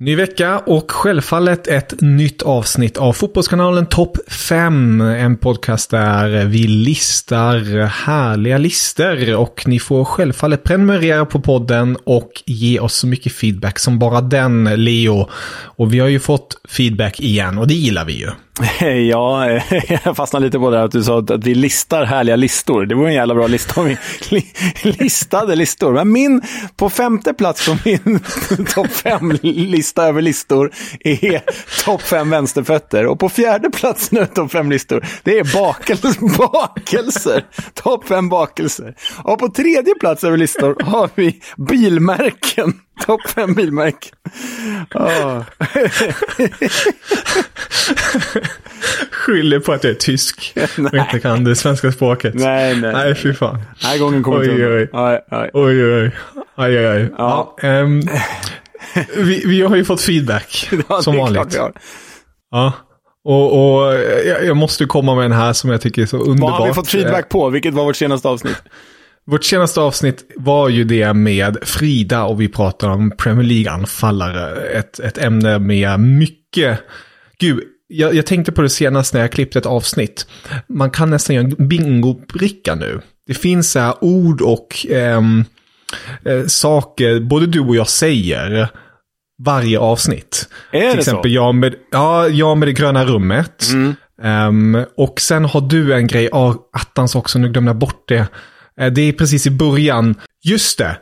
[0.00, 5.00] Ny vecka och självfallet ett nytt avsnitt av Fotbollskanalen Topp 5.
[5.00, 12.42] En podcast där vi listar härliga lister och ni får självfallet prenumerera på podden och
[12.46, 15.28] ge oss så mycket feedback som bara den, Leo.
[15.64, 18.30] Och vi har ju fått feedback igen och det gillar vi ju.
[19.10, 19.50] Ja,
[20.04, 22.86] jag fastnade lite på det att du sa att vi listar härliga listor.
[22.86, 23.86] Det vore en jävla bra lista om
[24.30, 24.44] vi
[24.82, 25.92] listade listor.
[25.92, 26.42] Men min,
[26.76, 28.20] på femte plats på min
[28.74, 31.42] topp fem-lista över listor är
[31.84, 33.06] topp fem vänsterfötter.
[33.06, 36.38] Och på fjärde plats nu, topp fem listor, det är bakelser.
[36.52, 37.44] bakelser.
[37.74, 38.94] Topp fem bakelser.
[39.24, 42.72] Och på tredje plats över listor har vi bilmärken.
[43.06, 44.18] Topp fem bilmärken.
[44.94, 45.42] Oh.
[49.10, 52.34] Skyller på att jag är tysk och inte kan det svenska språket.
[52.34, 52.92] Nej, nej.
[52.92, 53.54] Nej, fy fan.
[53.54, 54.88] Den här gången kommer oj, oj, oj.
[54.92, 55.50] Oj, oj.
[55.52, 56.88] oj, oj.
[56.88, 57.10] oj.
[57.18, 57.54] Ja.
[57.60, 58.00] Ja, ehm,
[59.16, 61.58] vi, vi har ju fått feedback, Ja, som vanligt.
[62.50, 62.72] Ja.
[63.24, 63.94] Och, och
[64.26, 66.50] jag, jag måste komma med den här som jag tycker är så underbart.
[66.50, 67.50] Vad har vi fått feedback på?
[67.50, 68.62] Vilket var vårt senaste avsnitt?
[69.26, 74.56] Vårt senaste avsnitt var ju det med Frida och vi pratade om Premier League-anfallare.
[74.56, 76.80] Ett, ett ämne med mycket...
[77.38, 80.26] Gud, jag, jag tänkte på det senast när jag klippte ett avsnitt.
[80.68, 83.00] Man kan nästan göra en bingobricka nu.
[83.26, 85.44] Det finns så här ord och ehm,
[86.24, 88.68] eh, saker både du och jag säger
[89.44, 90.48] varje avsnitt.
[90.72, 91.34] Är Till det exempel så?
[91.34, 93.64] jag med, ja, jag med det gröna rummet.
[94.22, 98.26] Ehm, och sen har du en grej, ja, attans också, nu glömde jag bort det.
[98.80, 100.14] Eh, Det är precis i början.
[100.44, 100.98] Just det.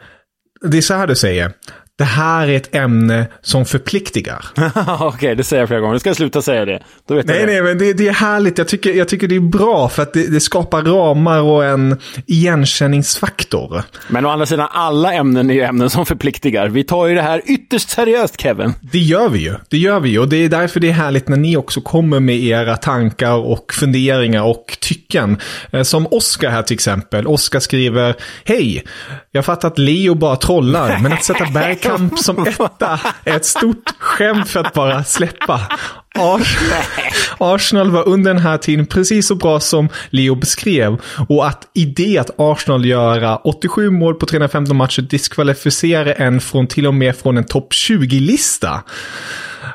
[0.66, 1.53] Det är så här du säger.
[1.99, 4.47] Det här är ett ämne som förpliktigar.
[5.01, 5.93] Okej, det säger jag flera gånger.
[5.93, 6.83] Nu ska jag sluta säga det.
[7.09, 7.47] Nej, det.
[7.47, 8.59] nej, men det, det är härligt.
[8.59, 11.99] Jag tycker, jag tycker det är bra för att det, det skapar ramar och en
[12.27, 13.83] igenkänningsfaktor.
[14.09, 16.69] Men å andra sidan, alla ämnen är ju ämnen som förpliktigar.
[16.69, 18.75] Vi tar ju det här ytterst seriöst, Kevin.
[18.81, 19.55] Det gör vi ju.
[19.71, 20.19] Det gör vi ju.
[20.19, 23.73] Och det är därför det är härligt när ni också kommer med era tankar och
[23.73, 25.39] funderingar och tycken.
[25.71, 27.27] Eh, Som Oskar här till exempel.
[27.27, 28.15] Oskar skriver
[28.45, 28.84] Hej!
[29.33, 31.45] Jag fattar att Leo bara trollar, men att sätta
[31.88, 35.60] Bergkamp som etta är ett stort skämt för att bara släppa.
[36.19, 36.56] Ars-
[37.38, 41.00] Arsenal var under den här tiden precis så bra som Leo beskrev.
[41.28, 46.66] Och att i det att Arsenal göra 87 mål på 315 matcher diskvalificerar en från
[46.66, 48.82] till och med från en topp 20-lista.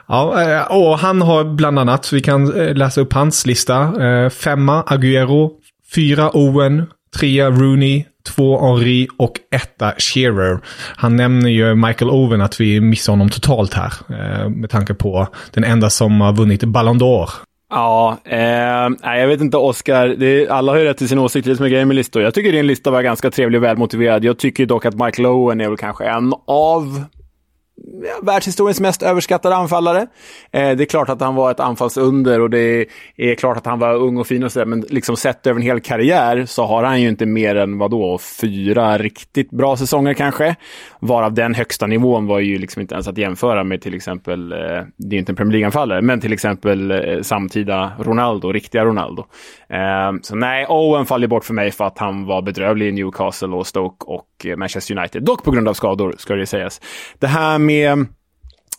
[0.08, 3.82] Ja, eh, och han har bland annat, vi kan eh, läsa upp hans lista.
[4.06, 5.50] Eh, Femma Agüero,
[5.96, 6.86] fyra Owen,
[7.20, 8.06] trea Rooney,
[8.36, 10.60] två Henri och etta Shearer.
[10.96, 13.94] Han nämner ju Michael Owen att vi missar honom totalt här.
[14.10, 17.30] Eh, med tanke på den enda som har vunnit Ballon d'Or.
[17.70, 20.08] Ja, eh, nej, jag vet inte Oskar.
[20.08, 21.46] Det Alla har ju rätt till sin åsikt.
[21.46, 22.22] Det är som är grejen med listor.
[22.24, 24.24] Jag tycker din lista var ganska trevlig och välmotiverad.
[24.24, 27.06] Jag tycker dock att Michael Owen är väl kanske en av
[28.22, 30.08] världshistoriens mest överskattade anfallare.
[30.52, 32.86] Eh, det är klart att han var ett anfallsunder och det
[33.18, 35.66] är klart att han var ung och fin och sådär, men liksom sett över en
[35.66, 40.56] hel karriär så har han ju inte mer än vadå, fyra riktigt bra säsonger kanske.
[41.00, 44.58] Varav den högsta nivån var ju liksom inte ens att jämföra med till exempel, eh,
[44.98, 49.26] det är inte en Premier League-anfallare, men till exempel eh, samtida Ronaldo, riktiga Ronaldo.
[49.70, 53.48] Eh, så nej, Owen faller bort för mig för att han var bedrövlig i Newcastle
[53.48, 55.24] och Stoke och Manchester United.
[55.24, 56.82] Dock på grund av skador, ska det sägas.
[57.20, 57.71] Det här med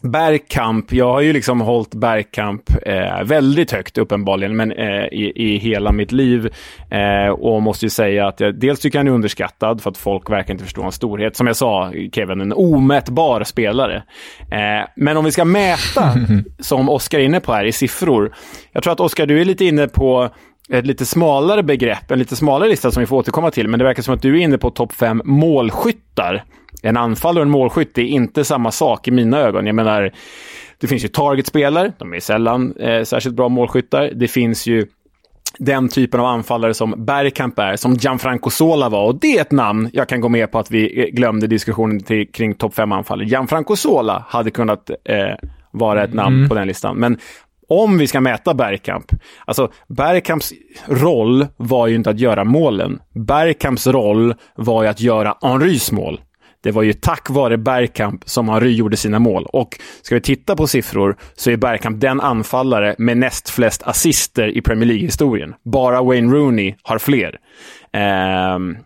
[0.02, 5.58] Bergkamp, jag har ju liksom hållit Bergkamp eh, väldigt högt uppenbarligen, men eh, i, i
[5.58, 6.48] hela mitt liv.
[6.90, 10.30] Eh, och måste ju säga att jag dels tycker han är underskattad för att folk
[10.30, 11.36] verkar inte förstå hans storhet.
[11.36, 14.02] Som jag sa, Kevin, en omätbar spelare.
[14.40, 16.14] Eh, men om vi ska mäta,
[16.58, 18.34] som Oskar är inne på här, i siffror.
[18.72, 20.30] Jag tror att Oskar, du är lite inne på
[20.68, 23.84] ett lite smalare begrepp, en lite smalare lista som vi får återkomma till, men det
[23.84, 26.44] verkar som att du är inne på topp fem målskyttar.
[26.82, 29.66] En anfallare och en målskytt är inte samma sak i mina ögon.
[29.66, 30.12] Jag menar,
[30.80, 34.10] det finns ju targetspelare, de är sällan eh, särskilt bra målskyttar.
[34.14, 34.86] Det finns ju
[35.58, 39.06] den typen av anfallare som Bergkamp är, som Gianfranco Sola var.
[39.06, 42.32] Och det är ett namn jag kan gå med på att vi glömde diskussionen till,
[42.32, 43.26] kring topp fem anfallare.
[43.26, 46.48] Gianfranco Sola hade kunnat eh, vara ett namn mm.
[46.48, 46.96] på den listan.
[46.96, 47.18] Men
[47.72, 49.04] om vi ska mäta Bergkamp,
[49.44, 50.52] alltså Bergkamps
[50.86, 52.98] roll var ju inte att göra målen.
[53.14, 56.20] Bergkamps roll var ju att göra Henrys mål.
[56.62, 59.46] Det var ju tack vare Bergkamp som Henry gjorde sina mål.
[59.52, 64.56] Och ska vi titta på siffror så är Bergkamp den anfallare med näst flest assister
[64.56, 65.54] i Premier League-historien.
[65.64, 67.38] Bara Wayne Rooney har fler.
[68.54, 68.76] Um,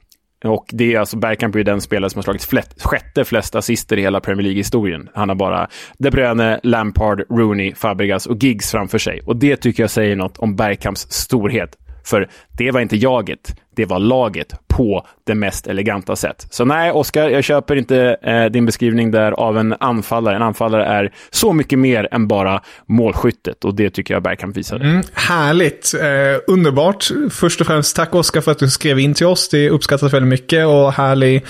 [0.46, 3.96] och det är alltså Bergkamp är den spelare som har slagit flest, sjätte flest assister
[3.96, 5.08] i hela Premier League-historien.
[5.14, 9.20] Han har bara De Bruyne, Lampard, Rooney, Fabregas och Giggs framför sig.
[9.26, 11.76] Och det tycker jag säger något om Bergkamps storhet.
[12.04, 12.28] För
[12.58, 16.46] det var inte jaget, det var laget på det mest eleganta sätt.
[16.50, 20.36] Så nej, Oskar, jag köper inte eh, din beskrivning där av en anfallare.
[20.36, 24.84] En anfallare är så mycket mer än bara målskyttet och det tycker jag Bergkamp visade.
[24.84, 27.08] Mm, härligt, eh, underbart.
[27.30, 29.48] Först och främst tack Oskar för att du skrev in till oss.
[29.48, 31.44] Det uppskattas väldigt mycket och härlig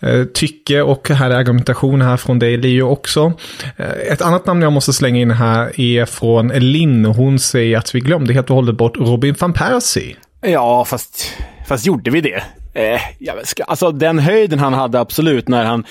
[0.00, 3.32] eh, tycke och härlig argumentation här från dig Leo också.
[3.76, 7.04] Eh, ett annat namn jag måste slänga in här är från Linn.
[7.04, 10.16] Hon säger att vi glömde helt och hållet bort Robin van Persie.
[10.40, 11.32] Ja, fast
[11.66, 12.42] Fast gjorde vi det?
[12.74, 13.00] Eh,
[13.44, 15.84] ska, alltså den höjden han hade absolut när han,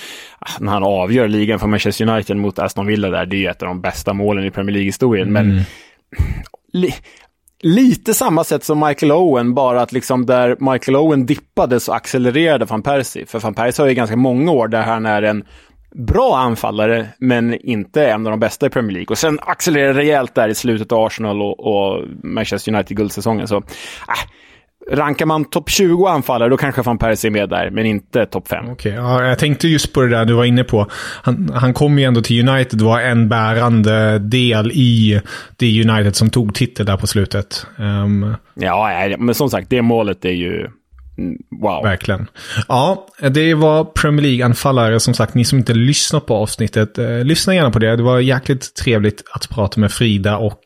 [0.60, 3.62] när han avgör ligan för Manchester United mot Aston Villa där, det är ju ett
[3.62, 5.28] av de bästa målen i Premier League-historien.
[5.28, 5.46] Mm.
[5.48, 5.64] Men
[6.72, 6.94] li,
[7.62, 12.64] lite samma sätt som Michael Owen, bara att liksom där Michael Owen dippade så accelererade
[12.64, 13.26] van Persie.
[13.26, 15.44] För van Persie har ju ganska många år där han är en
[15.94, 19.06] bra anfallare, men inte en av de bästa i Premier League.
[19.10, 23.48] Och sen accelererar rejält där i slutet av Arsenal och, och Manchester United-guldsäsongen.
[23.48, 23.62] Så, äh,
[24.90, 28.48] Rankar man topp 20 anfallare, då kanske van Persie är med där, men inte topp
[28.48, 28.64] 5.
[28.64, 30.86] Okej, okay, ja, jag tänkte just på det där du var inne på.
[31.22, 35.20] Han, han kom ju ändå till United och var en bärande del i
[35.56, 37.66] det United som tog titel där på slutet.
[37.76, 38.34] Um...
[38.54, 40.68] Ja, men som sagt, det målet är ju
[41.60, 41.82] wow.
[41.82, 42.26] Verkligen.
[42.68, 45.00] Ja, det var Premier League-anfallare.
[45.00, 47.96] Som sagt, ni som inte lyssnar på avsnittet, eh, lyssna gärna på det.
[47.96, 50.62] Det var jäkligt trevligt att prata med Frida och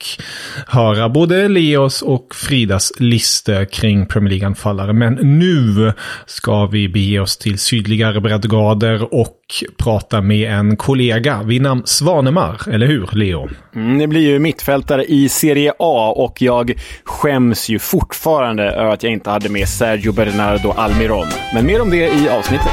[0.67, 4.93] höra både Leos och Fridas listor kring Premier League-anfallare.
[4.93, 5.93] Men nu
[6.27, 9.37] ska vi bege oss till sydligare breddgrader och
[9.79, 13.49] prata med en kollega vid namn Svanemar, eller hur Leo?
[13.75, 16.73] Mm, det blir ju mittfältare i Serie A och jag
[17.05, 21.27] skäms ju fortfarande över att jag inte hade med Sergio Bernardo Almiron.
[21.55, 22.73] Men mer om det i avsnittet.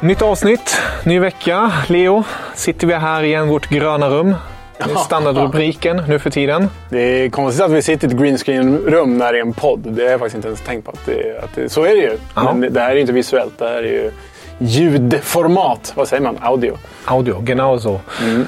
[0.00, 1.72] Nytt avsnitt, ny vecka.
[1.88, 2.24] Leo,
[2.54, 4.34] sitter vi här igen, vårt gröna rum.
[4.78, 6.68] Det är standardrubriken nu för tiden.
[6.90, 9.80] Det är konstigt att vi sitter i ett green screen-rum när det är en podd.
[9.80, 10.90] Det har jag faktiskt inte ens tänkt på.
[10.90, 12.18] Att det, att det, så är det ju.
[12.34, 12.54] Aha.
[12.54, 13.58] Men det här är inte visuellt.
[13.58, 14.10] Det här är ju
[14.58, 15.92] ljudformat.
[15.96, 16.38] Vad säger man?
[16.40, 16.78] Audio.
[17.04, 18.00] Audio, genau so.
[18.22, 18.46] Mm.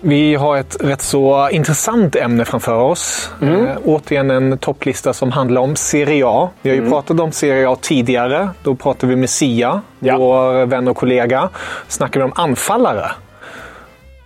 [0.00, 3.30] Vi har ett rätt så intressant ämne framför oss.
[3.42, 3.66] Mm.
[3.66, 6.50] Eh, återigen en topplista som handlar om Serie A.
[6.62, 6.92] Vi har ju mm.
[6.92, 8.48] pratat om Serie A tidigare.
[8.62, 10.16] Då pratade vi med Sia, ja.
[10.16, 11.48] vår vän och kollega.
[11.88, 13.10] Snackade vi om anfallare.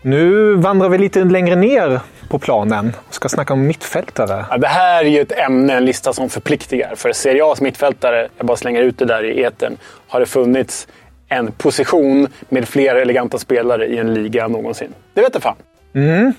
[0.02, 4.44] Nu vandrar vi lite längre ner på planen och ska snacka om mittfältare.
[4.50, 6.94] Ja, det här är ju ett ämne, en lista som förpliktigar.
[6.96, 9.76] För Serie A's mittfältare, jag bara slänger ut det där i eten,
[10.08, 10.88] har det funnits
[11.28, 14.94] en position med fler eleganta spelare i en liga någonsin.
[15.14, 15.56] Det vet jag fan.
[15.94, 16.32] Mm.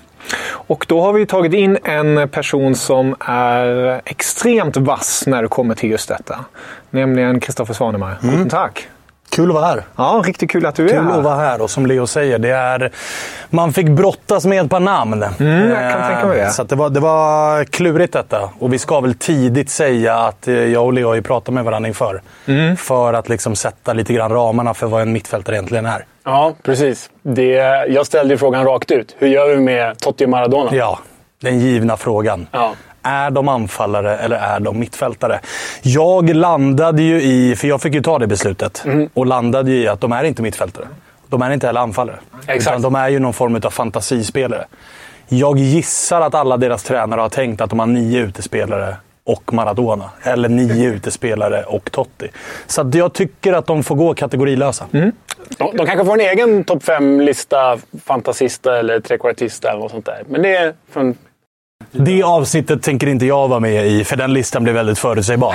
[0.50, 5.74] Och då har vi tagit in en person som är extremt vass när det kommer
[5.74, 6.44] till just detta.
[6.90, 8.16] Nämligen Kristoffer Svanemar.
[8.22, 8.48] Mm.
[8.48, 8.88] Tack!
[9.30, 9.82] Kul att vara här.
[9.96, 11.18] Ja, riktigt kul att du är Kul här.
[11.18, 12.90] att vara här och som Leo säger, det är,
[13.50, 15.22] man fick brottas med ett par namn.
[15.22, 16.50] Mm, jag kan Eh, tänka mig det.
[16.50, 18.50] Så att det, var, det var klurigt detta.
[18.58, 21.64] Och vi ska väl tidigt säga att eh, jag och Leo har ju pratat med
[21.64, 22.22] varandra inför.
[22.46, 22.76] Mm.
[22.76, 26.04] För att liksom sätta lite grann ramarna för vad en mittfältare egentligen är.
[26.24, 27.10] Ja, precis.
[27.22, 27.50] Det,
[27.88, 29.16] jag ställde ju frågan rakt ut.
[29.18, 30.70] Hur gör vi med Totti och Maradona?
[30.74, 30.98] Ja,
[31.42, 32.46] den givna frågan.
[32.52, 32.72] Ja.
[33.02, 35.40] Är de anfallare eller är de mittfältare?
[35.82, 39.08] Jag landade ju i, för jag fick ju ta det beslutet, Mm.
[39.14, 40.84] och landade ju i att de är inte mittfältare.
[41.28, 42.16] De är inte heller anfallare.
[42.46, 42.82] Exakt.
[42.82, 44.64] De är ju någon form av fantasispelare.
[45.28, 50.10] Jag gissar att alla deras tränare har tänkt att de har nio utespelare och Maradona.
[50.22, 52.28] Eller nio utespelare och Totti.
[52.66, 54.84] Så jag tycker att de får gå kategorilösa.
[54.90, 55.12] De,
[55.76, 60.22] de kanske får en egen topp fem-lista, fantasista eller trekvartista eller något sånt där.
[60.28, 61.14] Men det är från...
[61.92, 65.54] Det avsnittet tänker inte jag vara med i, för den listan blir väldigt förutsägbar.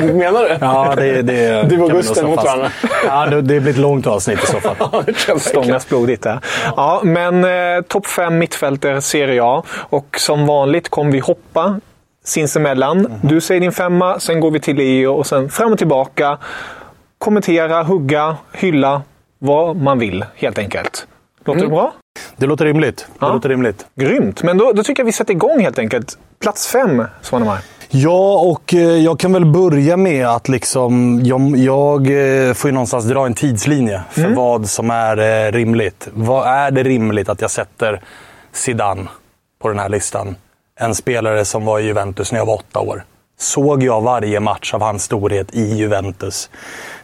[0.12, 0.56] Menar du?
[0.60, 2.70] Ja, det, det Du och Gusten mot varandra.
[3.06, 5.04] Ja, det, det blir ett långt avsnitt i så fall.
[5.40, 6.40] Stångas blodigt där.
[6.76, 9.64] Ja, men eh, topp fem mittfältare ser jag.
[9.70, 11.80] Och som vanligt kommer vi hoppa
[12.24, 13.12] sinsemellan.
[13.22, 16.38] Du säger din femma, sen går vi till Leo och sen fram och tillbaka.
[17.18, 19.02] Kommentera, hugga, hylla
[19.38, 21.06] vad man vill helt enkelt.
[21.44, 21.92] Låter det bra?
[22.36, 22.96] Det låter rimligt.
[22.96, 23.32] Det Ja.
[23.32, 23.86] låter rimligt.
[23.94, 24.42] Grymt!
[24.42, 26.18] Men då, då tycker jag vi sätter igång helt enkelt.
[26.40, 27.58] Plats fem, Svanemar.
[27.90, 32.00] Ja, och eh, jag kan väl börja med att liksom, jag, jag
[32.48, 36.08] eh, får ju någonstans dra en tidslinje för vad som är eh, rimligt.
[36.12, 38.00] Vad är det rimligt att jag sätter
[38.52, 39.06] Zidane
[39.62, 40.36] på den här listan?
[40.80, 43.04] En spelare som var i Juventus när jag var åtta år.
[43.40, 46.50] Såg jag varje match av hans storhet i Juventus?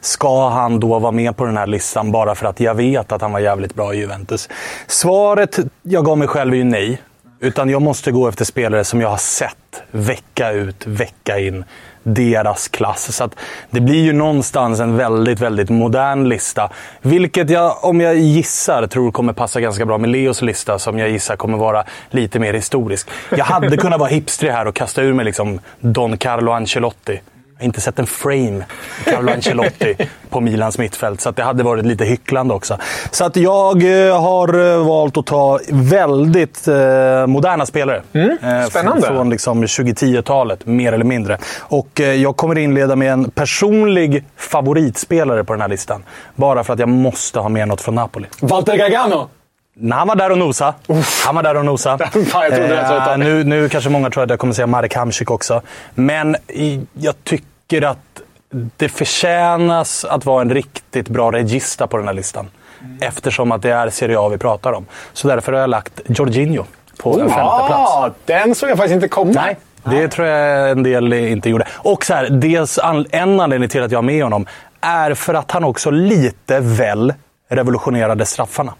[0.00, 3.22] Ska han då vara med på den här listan bara för att jag vet att
[3.22, 4.48] han var jävligt bra i Juventus?
[4.86, 7.02] Svaret jag gav mig själv är ju nej.
[7.40, 11.64] Utan jag måste gå efter spelare som jag har sett vecka ut, vecka in.
[12.06, 13.16] Deras klass.
[13.16, 13.34] Så att
[13.70, 16.70] det blir ju någonstans en väldigt, väldigt modern lista.
[17.02, 20.78] Vilket jag, om jag gissar, tror kommer passa ganska bra med Leos lista.
[20.78, 23.08] Som jag gissar kommer vara lite mer historisk.
[23.37, 27.20] Jag hade kunnat vara hipstrig här och kasta ur mig liksom Don Carlo Ancelotti.
[27.56, 28.64] Jag har inte sett en frame
[29.04, 29.96] Carlo Ancelotti
[30.30, 32.78] på Milans mittfält, så att det hade varit lite hycklande också.
[33.11, 38.02] Så att jag eh, har eh, valt att ta väldigt eh, moderna spelare.
[38.12, 39.06] Eh, spännande.
[39.06, 41.38] Från liksom 2010-talet, mer eller mindre.
[41.61, 46.04] Och eh, jag kommer inleda med en personlig favoritspelare på den här listan.
[46.34, 48.26] Bara för att jag måste ha med något från Napoli.
[48.40, 49.28] Walter Gargano!
[49.76, 50.75] När han var där och nosa.
[51.26, 51.99] Han var där och nosa.
[52.26, 52.50] Fan,
[53.04, 53.19] tag.
[53.19, 55.62] nu, nu kanske många tror att jag kommer säga Marek Hamsik också.
[55.95, 56.37] Men
[56.93, 57.99] jag tycker att
[58.76, 62.50] det förtjänas att vara en riktigt bra regista på den här listan.
[63.00, 64.87] Eftersom att det är Serie A vi pratar om.
[65.12, 66.64] Så därför har jag lagt Jorginho
[66.99, 68.16] på en femte plats.
[68.25, 69.33] Den såg jag faktiskt inte komma.
[69.35, 71.66] Nej, det tror jag en del inte gjorde.
[71.73, 74.47] Och så här, dels an, en anledning till att jag har med honom
[74.81, 77.14] är för att han också lite väl
[77.49, 78.75] revolutionerade straffarna.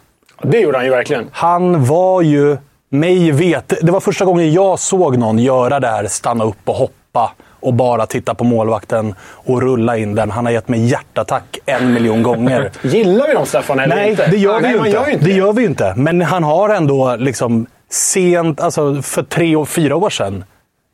[0.45, 1.29] Det gjorde han ju verkligen.
[1.33, 2.57] Han var ju,
[2.89, 6.75] mig vet, det var första gången jag såg någon göra det här, stanna upp och
[6.75, 10.31] hoppa och bara titta på målvakten och rulla in den.
[10.31, 12.71] Han har gett mig hjärtattack en miljon gånger.
[12.83, 14.27] Gillar vi de straffarna eller Nej, inte?
[14.27, 14.89] det gör, vi Nej, inte.
[14.91, 15.95] gör inte det gör vi inte.
[15.97, 20.45] Men han har ändå liksom sent, alltså för tre och fyra år sedan,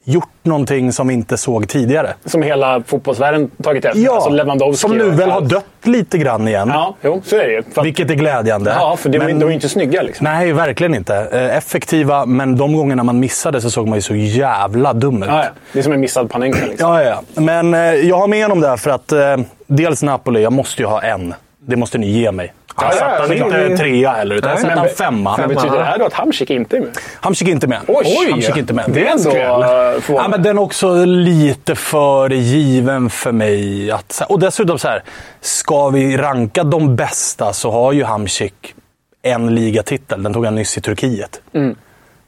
[0.04, 2.14] gjort någonting som vi inte såg tidigare.
[2.24, 4.00] Som hela fotbollsvärlden tagit efter.
[4.00, 6.70] Ja, alltså Lewandowski som nu väl har dött lite grann igen.
[6.74, 7.62] Ja, jo, så är det ju.
[7.74, 8.70] Att, Vilket är glädjande.
[8.78, 10.24] ja, för Men- de var ju inte snygga liksom.
[10.24, 11.16] Nej, verkligen inte.
[11.32, 15.28] Eh, Effektiva, men de gångerna man missade så såg man ju så jävla dum ut.
[15.28, 15.50] Ja, ja.
[15.72, 16.90] Det är som en missad Panenka liksom.
[16.90, 17.22] Ja, ja.
[17.42, 20.88] Men eh, jag har med honom där för att eh, dels Napoli, jag måste ju
[20.88, 21.34] ha en.
[21.66, 22.52] Det måste ni ge mig.
[22.80, 25.36] Jag Ja, satte han inte det- trea heller, utan jag Nej, satte han femma.
[25.36, 26.90] Men betyder det här då att Hamsik inte är med?
[27.20, 27.80] Hamsik inte med.
[27.88, 28.30] Oj!
[28.30, 28.84] Hamsik inte med.
[28.88, 33.90] Det är ändå eh, Ja, men den är också lite för given för mig.
[33.90, 35.02] Att, och dessutom så här,
[35.40, 38.74] ska vi ranka de bästa så har ju Hamsik
[39.22, 40.22] en ligatitel.
[40.22, 41.40] Den tog han nyss i Turkiet.
[41.54, 41.76] Mm.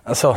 [0.04, 0.36] Alltså,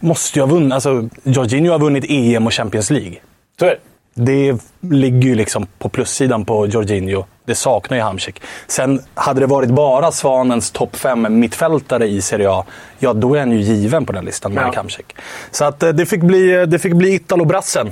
[0.00, 0.72] måste ha vunnit.
[0.72, 3.14] Alltså, Jorginho har vunnit EM och Champions League.
[3.58, 3.76] Så är det.
[4.14, 7.24] Det ligger ju liksom på plussidan på Jorginho.
[7.50, 8.42] Det saknar ju Hamsik.
[8.66, 12.64] Sen hade det varit bara Svanens topp fem mittfältare i Serie A,
[12.98, 14.78] ja då är han ju given på den listan, Marek Ja.
[14.80, 15.16] Hamsik.
[15.50, 17.90] Så att, eh, det fick bli, det fick bli Italo-brassen.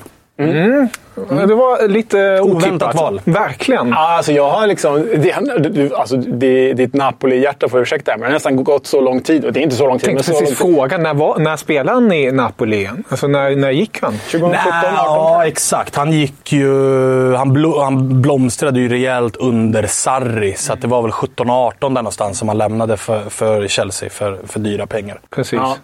[1.47, 2.95] Det var lite Oväntat otippat.
[2.95, 3.21] val.
[3.25, 3.89] Verkligen.
[3.89, 5.09] Ja, alltså jag har liksom...
[5.17, 9.45] Det, alltså, det, ditt Napoli-hjärta får ursäkta, men det har nästan gått så lång tid.
[9.45, 10.09] Och det är inte så lång tid.
[10.09, 12.89] Jag Men tänkte så precis fråga, när, var, när spelade han i Napoli?
[13.09, 14.13] Alltså när, när gick han?
[14.13, 15.97] 2017, 18 Ja, exakt.
[15.97, 17.35] Han gick ju...
[17.35, 20.55] Han, blo, han blomstrade ju rejält under Sarri.
[20.57, 24.39] Så att det var väl 17-18 där någonstans som han lämnade för, för Chelsea för,
[24.47, 25.21] för dyra pengar.
[25.31, 25.59] Precis.
[25.63, 25.77] Ja.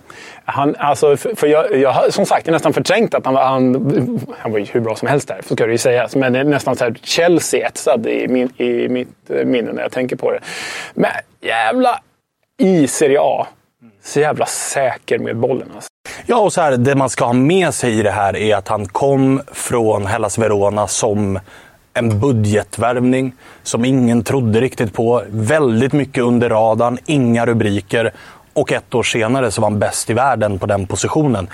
[0.45, 3.35] Han, alltså, för, för jag, jag har som sagt jag har nästan förträngt att han
[3.35, 5.79] var, han, han var ju hur bra som helst finns där, så ska det ju
[5.79, 6.17] sägas.
[6.17, 9.83] Men det är nästan så här Chelsea etsad i, min, i mitt eh, minne när
[9.83, 10.41] jag tänker på det.
[10.95, 12.01] Men jävla
[12.59, 13.47] i Serie A.
[14.03, 15.89] Så jävla säker med bollen alltså.
[16.27, 18.69] Ja, och så här, det man ska ha med sig i det här är att
[18.69, 21.39] han kom från Hellas Verona som
[21.95, 25.23] en budgetvärvning som ingen trodde riktigt på.
[25.29, 28.13] Väldigt mycket under radarn, inga rubriker.
[28.55, 31.49] Och ett år senare så var han bäst i världen på den positionen.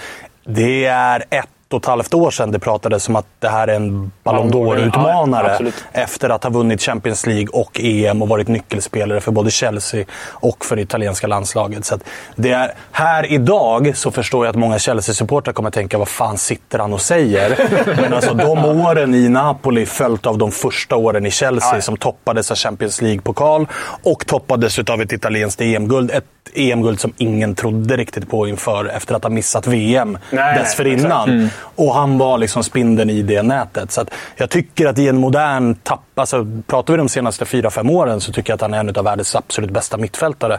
[0.44, 3.76] Det är ett och ett halvt år sedan det pratades om att det här är
[3.76, 5.56] en Ballon d'Or-utmanare.
[5.60, 10.04] Ja, efter att ha vunnit Champions League och EM och varit nyckelspelare för både Chelsea
[10.30, 11.84] och för det italienska landslaget.
[11.84, 11.98] Så
[12.36, 16.38] det är, här idag så förstår jag att många Chelsea-supportrar kommer att tänka vad fan
[16.38, 17.58] sitter han och säger?
[18.02, 22.50] Men alltså de åren i Napoli följt av de första åren i Chelsea som toppades
[22.50, 23.66] av Champions League-pokal
[24.02, 26.10] och toppades av ett italienskt EM-guld.
[26.10, 26.24] Ett
[26.54, 31.50] EM-guld som ingen trodde riktigt på inför efter att ha missat VM Nej, dessförinnan.
[31.76, 33.92] Och han var liksom spindeln i det nätet.
[33.92, 37.70] Så att jag tycker att i en modern tapp, alltså pratar vi de senaste fyra
[37.70, 40.58] fem åren så tycker jag att han är en av världens absolut bästa mittfältare.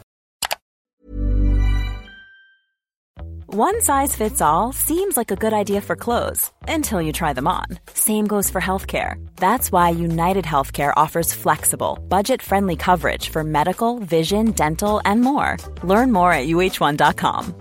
[3.54, 7.50] One size fits all seems like a good idea for clothes until you try them
[7.50, 7.66] on.
[7.94, 9.16] Same goes for healthcare.
[9.36, 15.58] That's why United Healthcare offers flexible, budget friendly coverage for medical, vision, dental, and more.
[15.84, 17.61] Learn more at uh1.com.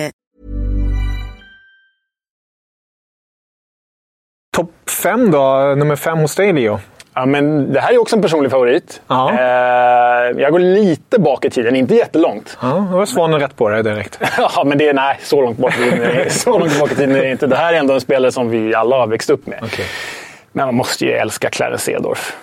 [4.55, 4.71] Topp
[5.03, 5.73] fem då?
[5.77, 6.79] Nummer fem hos dig, Leo?
[7.13, 9.01] Ja, men det här är också en personlig favorit.
[9.07, 9.31] Ja.
[9.31, 12.57] Eh, jag går lite bak i tiden, inte jättelångt.
[12.61, 14.19] Ja, då var Svanen rätt på det direkt.
[14.37, 16.91] Ja, men det är, nej, så långt bak i tiden är det- så långt bak
[16.91, 17.47] i tiden är det inte.
[17.47, 19.59] Det här är ändå en spelare som vi alla har växt upp med.
[19.63, 19.85] Okej.
[20.51, 22.37] Men man måste ju älska Clarence Seedorf.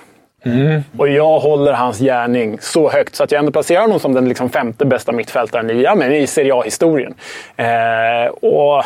[0.99, 4.29] Och jag håller hans gärning så högt så att jag ändå placerar honom som den
[4.29, 7.15] liksom femte bästa mittfältaren i, ja, men i Serie A-historien.
[7.57, 8.85] Eh, och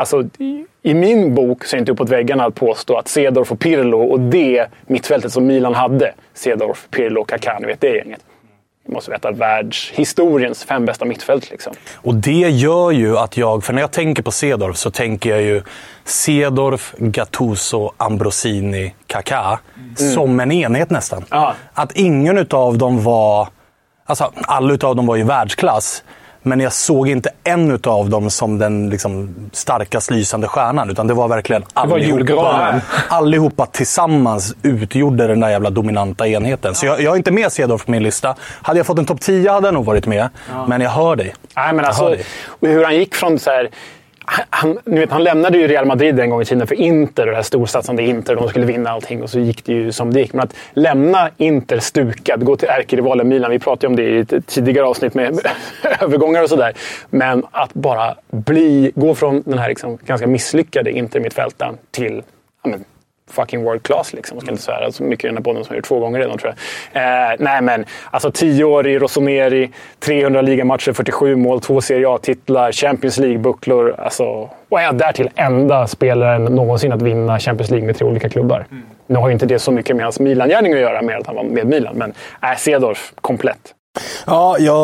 [0.00, 0.24] alltså,
[0.82, 3.98] i, min bok så är det inte uppåt väggarna att påstå att Cedorf och Pirlo
[3.98, 8.20] och det mittfältet som Milan hade, Cedorf, Pirlo och Kaká, ni vet det gänget.
[8.84, 11.50] Jag måste veta världshistoriens fem bästa mittfält.
[11.50, 11.72] Liksom.
[11.94, 15.42] Och det gör ju att jag, för när jag tänker på Cedorf så tänker jag
[15.42, 15.62] ju
[16.04, 19.58] Cedorf, Gattuso, Ambrosini, Kaká
[20.14, 21.24] som en enhet nästan.
[21.30, 21.54] Ja.
[21.72, 23.48] Att ingen utav dem var...
[24.04, 26.02] Alltså, alla utav dem var ju världsklass.
[26.42, 30.90] Men jag såg inte en utav dem som den liksom, starkast lysande stjärnan.
[30.90, 32.62] Utan det var verkligen var julgranen.
[32.62, 36.74] allihopa, allihopa tillsammans utgjorde den där jävla dominanta enheten.
[36.74, 38.34] Så jag, jag är inte med Cedorf på min lista.
[38.62, 40.28] Hade jag fått en topp 10 hade jag nog varit med.
[40.68, 41.34] Men jag hör dig.
[41.56, 42.24] Nej, men alltså, hör dig.
[42.48, 43.70] och hur han gick från så här...
[44.26, 47.34] Han, ni vet, han lämnade ju Real Madrid en gång i tiden för Inter, det
[47.34, 48.36] här storsatsande Inter.
[48.36, 50.32] De skulle vinna allting och så gick det ju som det gick.
[50.32, 53.50] Men att lämna Inter stukad, gå till ärkerivalen Milan.
[53.50, 55.40] Vi pratade om det i ett tidigare avsnitt med
[56.00, 56.72] övergångar och sådär.
[57.10, 62.22] Men att bara bli, gå från den här liksom ganska misslyckade Inter-mittfältaren till
[62.62, 62.84] ja, men,
[63.30, 64.12] fucking world class.
[64.12, 64.36] Liksom.
[64.36, 66.18] Jag ska inte svära så mycket i den här podden som jag gjort två gånger
[66.18, 66.54] redan tror
[66.92, 67.30] jag.
[67.30, 72.72] Eh, nej men, alltså 10 år i Rossoneri, 300 ligamatcher, 47 mål, två Serie A-titlar,
[72.72, 73.94] Champions League-bucklor.
[73.98, 78.66] Alltså, och är därtill enda spelaren någonsin att vinna Champions League med tre olika klubbar.
[79.06, 81.36] Nu har ju inte det så mycket med hans Milan-gärning att göra, mer att han
[81.36, 81.96] var med Milan.
[81.96, 82.12] Men
[82.42, 83.74] äh, Cedorf, komplett.
[84.26, 84.76] Ja, jag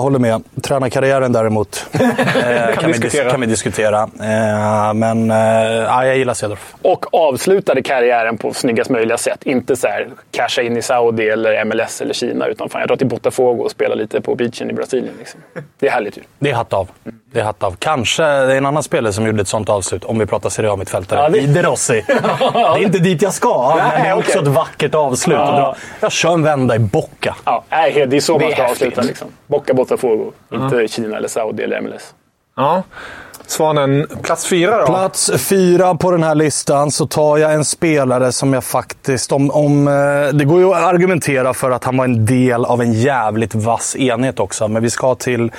[0.00, 0.42] håller med.
[0.62, 2.00] Tränarkarriären däremot eh,
[2.74, 3.24] kan, vi diskutera.
[3.28, 4.02] dis- kan vi diskutera.
[4.02, 5.36] Eh, men eh,
[5.82, 6.74] ja, jag gillar Cedorf.
[6.82, 9.42] Och avslutade karriären på snyggast möjliga sätt.
[9.46, 12.46] Inte så här casha in i Saudi, eller MLS eller Kina.
[12.46, 15.14] Utan fan, jag drar till Botafogo och spelar lite på beachen i Brasilien.
[15.18, 15.40] Liksom.
[15.78, 16.22] Det är härligt ju.
[16.38, 16.88] Det är hatt av.
[17.32, 17.76] Det är hatt av.
[17.78, 20.70] Kanske det är en annan spelare som gjorde ett sånt avslut, om vi pratar Serie
[20.72, 21.20] A-mittfältare.
[21.20, 22.04] Ja, det- De Rossi.
[22.06, 22.14] det
[22.60, 24.42] är inte dit jag ska, men det är också okej.
[24.42, 25.36] ett vackert avslut.
[25.38, 25.76] Ja.
[26.00, 27.36] Jag kör en vända i Bocca.
[27.44, 29.02] Ja, nej, det är så man ska avsluta.
[29.02, 29.28] Liksom.
[29.46, 30.32] Bocca Botafogo.
[30.52, 32.14] Inte Kina, eller Saudi eller MLS.
[32.60, 32.82] Ja.
[33.46, 34.86] Svanen, plats fyra då?
[34.86, 39.32] Plats fyra på den här listan så tar jag en spelare som jag faktiskt...
[39.32, 42.82] Om, om, eh, det går ju att argumentera för att han var en del av
[42.82, 44.68] en jävligt vass enhet också.
[44.68, 45.52] Men vi ska till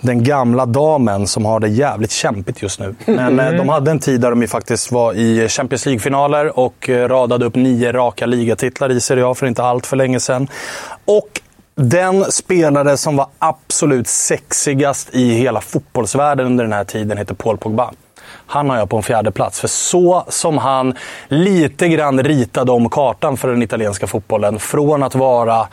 [0.00, 2.94] den gamla damen som har det jävligt kämpigt just nu.
[3.06, 3.56] Men mm.
[3.56, 7.44] de hade en tid där de ju faktiskt var i Champions League-finaler och eh, radade
[7.44, 10.48] upp nio raka ligatitlar i Serie A för inte allt för länge sedan.
[11.04, 11.40] Och
[11.74, 17.56] den spelare som var absolut sexigast i hela fotbollsvärlden under den här tiden heter Paul
[17.56, 17.90] Pogba.
[18.46, 19.60] Han har jag på en fjärde plats.
[19.60, 20.94] För så som han
[21.28, 24.58] lite grann ritade om kartan för den italienska fotbollen.
[24.58, 25.68] Från att vara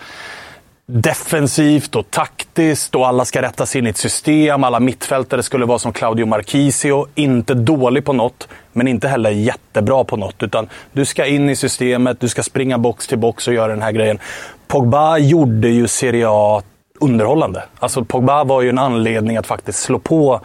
[0.91, 4.63] defensivt och taktiskt och alla ska rätta sig in i ett system.
[4.63, 7.08] Alla mittfältare skulle vara som Claudio Marchisio.
[7.15, 10.43] Inte dålig på något, men inte heller jättebra på något.
[10.43, 13.82] Utan du ska in i systemet, du ska springa box till box och göra den
[13.82, 14.19] här grejen.
[14.67, 16.62] Pogba gjorde ju Serie A
[17.00, 17.63] underhållande.
[17.80, 20.41] Alltså Pogba var ju en anledning att faktiskt slå på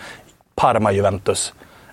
[0.55, 1.53] Parma-Juventus.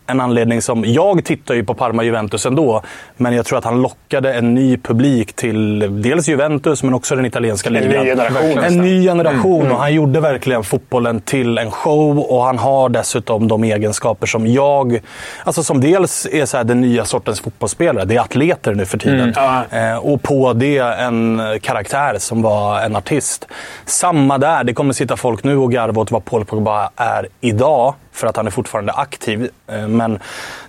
[0.09, 2.81] En anledning som, jag tittar ju på Parma-Juventus ändå,
[3.17, 7.25] men jag tror att han lockade en ny publik till dels Juventus, men också den
[7.25, 8.05] italienska ny ligan.
[8.05, 12.89] generation En ny generation och han gjorde verkligen fotbollen till en show och han har
[12.89, 14.99] dessutom de egenskaper som jag...
[15.43, 18.05] Alltså som dels är så den nya sortens fotbollsspelare.
[18.05, 19.33] Det är atleter nu för tiden.
[19.71, 23.47] Eh, och på det en karaktär som var en artist.
[23.85, 24.63] Samma där.
[24.63, 27.93] Det kommer sitta folk nu och garva åt vad Paul Pogba är idag.
[28.19, 29.49] För att han är fortfarande aktiv.
[29.67, 30.19] Eh, men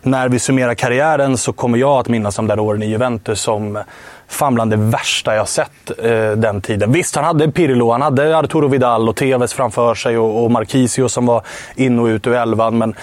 [0.03, 3.79] när vi summerar karriären så kommer jag att minnas de där åren i Juventus som
[4.29, 6.93] fan bland det värsta jag sett eh, den tiden.
[6.93, 11.09] Visst, han hade Pirlo, han hade Arturo Vidal och Tevez framför sig och, och Marquisio
[11.09, 11.43] som var
[11.77, 12.79] in och ut ur elvan.
[12.79, 12.95] Men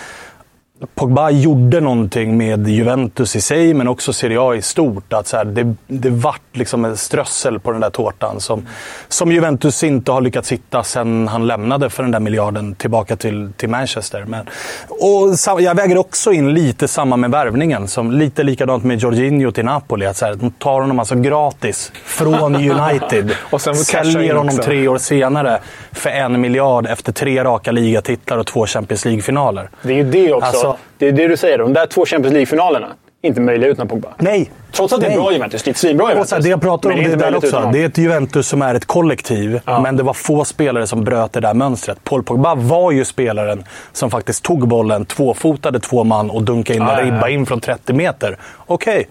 [0.95, 5.13] Pogba gjorde någonting med Juventus i sig, men också Serie A i stort.
[5.13, 8.67] Att så här, det, det vart liksom en strössel på den där tårtan som,
[9.07, 13.51] som Juventus inte har lyckats hitta sen han lämnade för den där miljarden tillbaka till,
[13.57, 14.25] till Manchester.
[14.27, 14.45] Men,
[14.89, 17.87] och jag väger också in lite samma med värvningen.
[17.87, 20.05] Som, lite likadant med Jorginho till Napoli.
[20.05, 24.63] Att så här, de tar honom alltså gratis från United Och sen säljer honom också.
[24.63, 25.59] tre år senare
[25.91, 29.69] för en miljard efter tre raka ligatitlar och två Champions League-finaler.
[29.81, 30.45] Det är ju det också.
[30.47, 30.66] Alltså-
[30.97, 31.57] det är det du säger.
[31.57, 32.87] De där två Champions League-finalerna,
[33.21, 34.09] inte möjliga utan Pogba.
[34.17, 34.51] Nej.
[34.71, 35.17] Trots att det är Nej.
[35.17, 35.63] bra Juventus.
[35.63, 36.31] Det är ett svinbra Juventus.
[36.31, 37.69] här, det jag pratar om det där också.
[37.73, 41.33] Det är ett Juventus som är ett kollektiv, men det var få spelare som bröt
[41.33, 42.03] det där mönstret.
[42.03, 46.81] Paul Pogba var ju spelaren som faktiskt tog bollen, tvåfotade två man och dunkade in
[46.81, 47.15] en Ja, ja, ja.
[47.15, 48.37] ribba in från 30 meter.
[48.65, 49.07] Okej,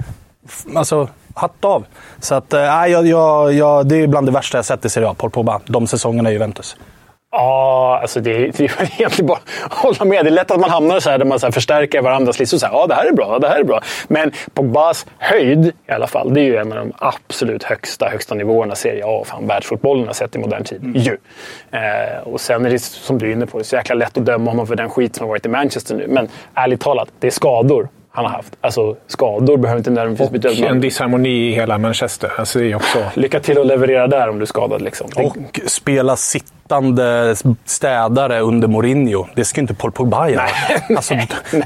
[0.48, 1.84] F- alltså hatt av.
[2.20, 5.08] Så att, äh, jag, jag, jag, det är bland det värsta jag sett i Serie
[5.08, 5.60] A, Paul Pogba.
[5.66, 6.76] De säsongerna i Juventus.
[7.36, 10.24] Ja, alltså det, det är egentligen bara att hålla med.
[10.24, 12.58] Det är lätt att man hamnar så här där man så förstärker varandras listor.
[12.58, 13.80] Så här, ja, det här är bra, det här är bra.
[14.08, 18.34] Men Pogbas höjd i alla fall, det är ju en av de absolut högsta, högsta
[18.34, 20.82] nivåerna Serie A och fan världsfotbollen har sett i modern tid.
[20.82, 21.02] Mm.
[21.02, 21.16] Ju.
[21.70, 24.18] Eh, och sen är det, som du är inne på, det är så jäkla lätt
[24.18, 26.06] att döma honom för den skit som har varit i Manchester nu.
[26.08, 28.56] Men ärligt talat, det är skador han har haft.
[28.60, 32.32] Alltså skador behöver inte nödvändigtvis betyda Och en disharmoni i hela Manchester.
[32.36, 33.04] Alltså det är också...
[33.14, 34.82] Lycka till att leverera där om du är skadad.
[34.82, 35.08] Liksom.
[35.16, 36.16] Och spela
[36.70, 39.26] sittande städare under Mourinho.
[39.34, 40.42] Det ska inte Paul Pogba göra.
[40.96, 41.14] Alltså,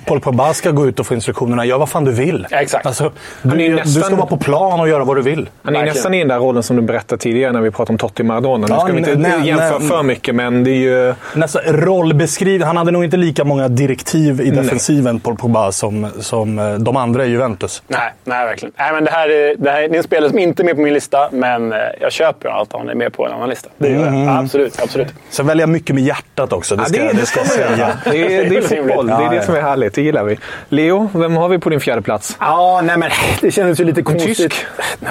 [0.07, 1.65] Paul Pogba ska gå ut och få instruktionerna.
[1.65, 2.47] Gör vad fan du vill.
[2.51, 2.87] Exakt.
[2.87, 5.49] Alltså, du, ju du ska nästan- vara på plan och göra vad du vill.
[5.63, 5.95] Han är Verkligen.
[5.95, 8.67] nästan i den där rollen som du berättade tidigare när vi pratade om Totti Maradona.
[8.67, 9.89] Nu Ja, ska vi inte nej, jämföra nej.
[9.89, 11.15] för mycket, men det är ju...
[11.35, 12.63] Nästan rollbeskriv.
[12.63, 16.97] Han hade nog inte lika många direktiv i defensiven, Paul Pogba, som, som eh, de
[16.97, 17.83] andra i Juventus.
[17.89, 18.73] Nej, nej verkligen.
[18.79, 20.81] Nej, men det, här är, det här är en spelare som inte är med på
[20.83, 23.69] min lista, men eh, jag köper allt han är med på en annan lista.
[23.79, 24.29] Det gör jag.
[24.29, 25.15] Absolut, absolut.
[25.31, 26.77] Sen väljer jag mycket med hjärtat också.
[26.77, 27.99] Det ska, Ja, det ska jag ska man säga.
[28.05, 29.07] Det är, det är fotboll.
[29.07, 29.95] Det är det som är härligt.
[29.95, 30.39] Det gillar vi.
[30.69, 32.37] Leo, vem har vi på din fjärde plats?
[32.41, 34.37] Ja, nej men det kändes ju lite konstigt.
[34.39, 34.67] tysk?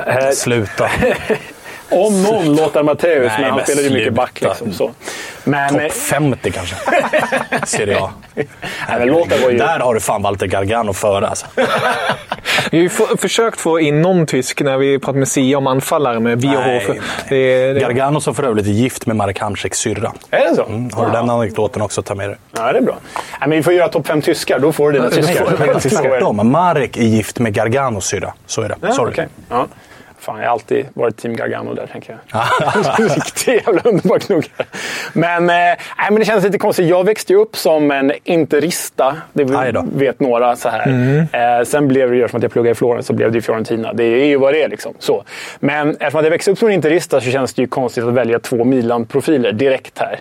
[0.07, 0.89] Eh, Sluta.
[1.91, 4.41] Om någon låter Matteus, Nej, men han men spelade ju mycket back.
[4.41, 4.91] Liksom, så.
[5.43, 6.75] Men, eh, Topp 50 kanske.
[7.65, 8.12] Serie A.
[8.89, 8.99] nej,
[9.52, 9.58] ju...
[9.58, 11.45] Där har du fan Walter Gargano före alltså.
[12.71, 16.19] Vi har ju försökt få in någon tysk när vi pratade med Sia om anfallare
[16.19, 16.38] med.
[17.30, 20.13] Det, det, Gargano som för övrigt är gift med Marek Hamsiks syrra.
[20.32, 20.65] Är det så?
[20.65, 22.38] Mm, har du den anekdoten också att ta med dig?
[22.52, 22.97] Ja, det är bra.
[23.13, 25.99] Nej, men vi får göra topp fem tyskar, då får du dina tyskar.
[26.02, 26.52] tvärtom.
[26.52, 28.34] Marek är gift med Garganos syrra.
[28.45, 28.75] Så är det.
[28.82, 29.12] Ja, Sorry.
[29.12, 29.28] okej.
[29.49, 29.67] Ja.
[30.19, 33.10] Fan, jag har alltid varit team Gargano där, tänker jag.
[33.15, 34.65] Riktigt jävla underbar knuggare.
[35.13, 35.77] Men, eh,
[36.10, 36.88] men det känns lite konstigt.
[36.88, 39.15] Jag växte ju upp som en interista.
[39.34, 39.43] Det
[39.93, 40.88] vet några så här.
[41.34, 43.41] Eh, sen blev det ju, eftersom att jag pluggade i Florens, så blev det ju
[43.41, 43.93] Fiorentina.
[43.93, 44.69] Det är ju vad det är.
[44.69, 44.93] Liksom.
[44.99, 45.23] Så.
[45.60, 48.13] Men eftersom att jag växte upp som en interista så känns det ju konstigt att
[48.13, 50.19] välja två Milan-profiler direkt här.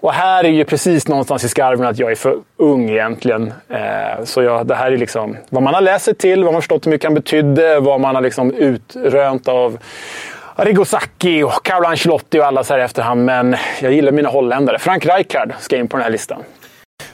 [0.00, 3.52] Och här är ju precis någonstans i skarven att jag är för ung egentligen.
[3.68, 6.54] Eh, så jag, det här är liksom vad man har läst sig till, vad man
[6.54, 9.78] har förstått hur mycket han betydde, vad man har liksom utrönt av
[10.56, 13.24] Arrigo Sacchi och Carlo Ancelotti och alla så här i efterhand.
[13.24, 14.78] Men jag gillar mina holländare.
[14.78, 16.42] Frank Rijkaard ska in på den här listan.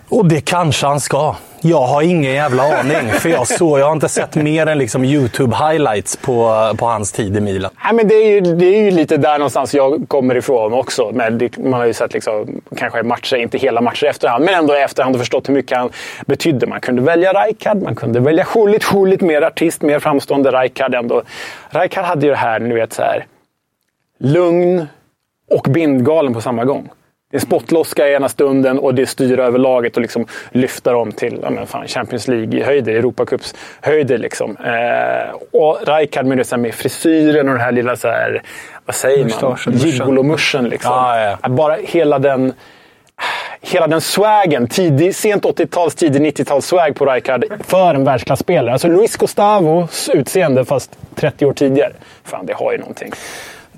[0.08, 1.36] Och det kanske han ska.
[1.64, 3.12] Jag har ingen jävla aning.
[3.12, 7.36] För jag, så, jag har inte sett mer än liksom YouTube-highlights på, på hans tid
[7.36, 7.70] i Milan.
[7.84, 11.10] Nej, men det, är ju, det är ju lite där någonstans jag kommer ifrån också.
[11.14, 14.54] Men det, man har ju sett liksom, kanske matcher, inte hela matcher i efterhand, men
[14.54, 15.90] ändå i efterhand och förstått hur mycket han
[16.26, 16.66] betydde.
[16.66, 20.50] Man kunde välja Rijkaard, man kunde välja Schullit, Schullit mer artist, mer framstående.
[20.50, 21.22] Rijkaard ändå.
[21.70, 23.26] Rijkaard hade ju det här, ni vet, så här,
[24.18, 24.86] lugn
[25.50, 26.90] och bindgalen på samma gång.
[27.32, 31.12] Det är spottloska i ena stunden och det styr över laget och liksom lyfta dem
[31.12, 34.18] till ja, men fan, Champions League-höjder, Europacups-höjder.
[34.18, 34.56] Liksom.
[34.56, 38.42] Eh, och Rijkaard med, det, med frisyren och den här lilla, så här,
[38.86, 40.68] vad säger man, Mustaschen, gigolo-muschen.
[40.68, 40.92] Liksom.
[40.92, 41.48] Ja, ja.
[41.48, 42.52] Bara hela den,
[43.60, 48.72] hela den swagen, tidig, sent 80-tals, tidig 90-tals-swag på Rijkaard för en världsklasspelare.
[48.72, 51.92] Alltså Luis Gustavos utseende fast 30 år tidigare.
[52.24, 53.12] Fan, det har ju någonting.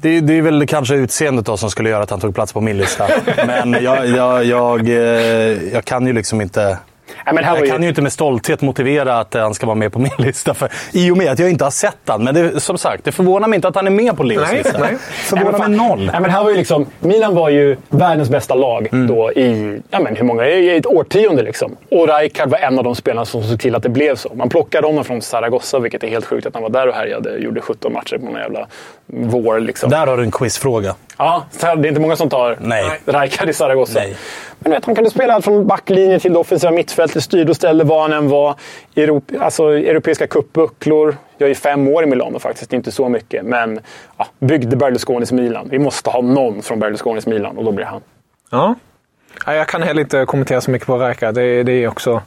[0.04, 2.60] Det, det är väl kanske utseendet då som skulle göra att han tog plats på
[2.60, 3.08] min lista.
[3.46, 6.78] Men jag, jag, jag, eh, jag kan ju liksom inte...
[7.24, 10.10] Men Jag kan ju inte med stolthet motivera att han ska vara med på min
[10.18, 10.54] lista.
[10.54, 12.24] För, I och med att jag inte har sett han.
[12.24, 14.62] Men det, som sagt, det förvånar mig inte att han är med på Leos Nej,
[14.62, 14.78] lista.
[14.78, 14.96] nej.
[15.00, 16.10] Förvånar Nej, mig noll.
[16.12, 19.06] Nej, men här var ju liksom, Milan var ju världens bästa lag Mm.
[19.06, 21.42] då i, ja, men hur många, i ett årtionde.
[21.42, 21.76] Liksom.
[21.90, 24.34] Och Rijkaard var en av de spelarna som såg till att det blev så.
[24.34, 27.36] Man plockade honom från Zaragoza, vilket är helt sjukt att han var där och härjade.
[27.38, 28.66] Gjorde 17 matcher på någon jävla
[29.06, 29.60] vår.
[29.60, 29.90] Liksom.
[29.90, 30.94] Där har du en quizfråga.
[31.18, 32.58] Ja, det är inte många som tar.
[33.20, 33.98] Rijkaard i Zaragoza.
[33.98, 34.16] Nej.
[34.58, 36.70] Men du vet, han kunde spela allt från backlinje till det offensiva
[37.14, 38.54] lite styrd och ställde var han än var.
[38.96, 41.16] Europ alltså, europeiska cupbucklor.
[41.38, 43.44] Jag är ju fem år i Milano faktiskt, inte så mycket.
[43.44, 43.80] Men
[44.16, 45.68] ja, byggde Berlusconis Milan.
[45.70, 48.00] Vi måste ha någon från Berlusconis Milan och då blir han.
[48.50, 48.74] Ja.
[49.46, 51.34] Jag kan heller inte kommentera så mycket på Rijkaard.
[51.34, 52.22] Det, det är också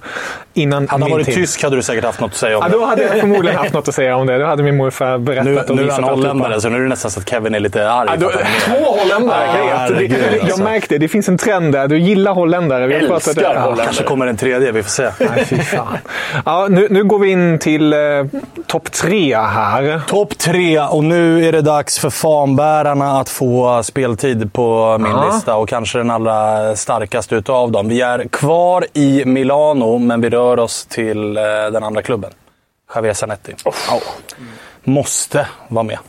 [0.54, 1.36] innan Hade han varit tid.
[1.36, 2.78] tysk hade du säkert haft något att säga om Ja, det.
[2.78, 4.38] då hade jag förmodligen haft något att säga om det.
[4.38, 6.88] Då hade min morfar berättat Nu, och nu är han holländare, så nu är det
[6.88, 8.10] nästan så att Kevin är lite arg.
[8.12, 8.30] Ja, då.
[8.66, 9.48] Två holländare!
[9.58, 10.48] Ja, herregud, det, alltså.
[10.48, 11.08] Jag märkte det.
[11.08, 11.88] finns en trend där.
[11.88, 12.88] Du gillar holländare.
[12.88, 13.86] Vi har Älskar pratat- ja, holländare.
[13.86, 15.10] Kanske kommer en tredje, vi får se.
[15.20, 15.98] Nej, fy fan.
[16.46, 18.00] Ja, nu, nu går vi in till eh,
[18.68, 20.02] topp tre här.
[20.08, 25.30] Topp tre och nu är det dags för fanbärarna att få speltid på min Ja.
[25.34, 26.97] lista och kanske den allra starkaste
[27.30, 27.88] utav dem.
[27.88, 32.32] Vi är kvar i Milano, men vi rör oss till eh, den andra klubben.
[32.96, 33.54] Javier Zanetti.
[33.66, 33.72] Ja.
[34.84, 36.00] Måste vara med.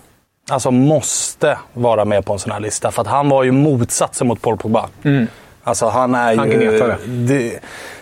[0.50, 2.90] Alltså måste vara med på en sån här lista.
[2.90, 4.88] För att han var ju motsatsen mot Paul Pogba.
[5.64, 6.58] Alltså han är Han ju...
[6.58, 6.96] gnetade.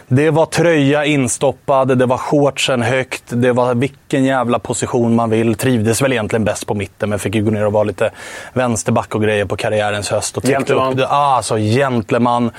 [0.09, 5.55] Det, var tröja instoppad, det var shortsen högt, det var vilken jävla position man vill.
[5.55, 8.11] Trivdes väl egentligen bäst på mitten, men fick ju gå ner och vara lite
[8.53, 10.37] vänsterback och grejer på karriärens höst.
[10.37, 10.93] Och Gentleman.
[10.93, 11.09] upp det.
[11.09, 12.51] Ah, alltså gentleman.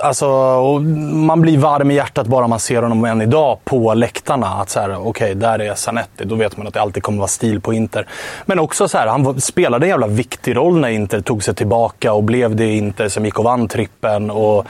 [0.00, 4.46] Alltså, och man blir varm i hjärtat bara man ser honom än idag på läktarna.
[4.46, 6.24] Att så här, okej, där är Zanetti.
[6.24, 8.06] Då vet man att det alltid kommer vara stil på Inter.
[8.46, 12.12] Men också så här, han spelade en jävla viktig roll när Inter tog sig tillbaka
[12.12, 14.30] och blev det Inter som gick och vann trippen.
[14.30, 14.66] Och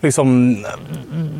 [0.00, 0.56] liksom,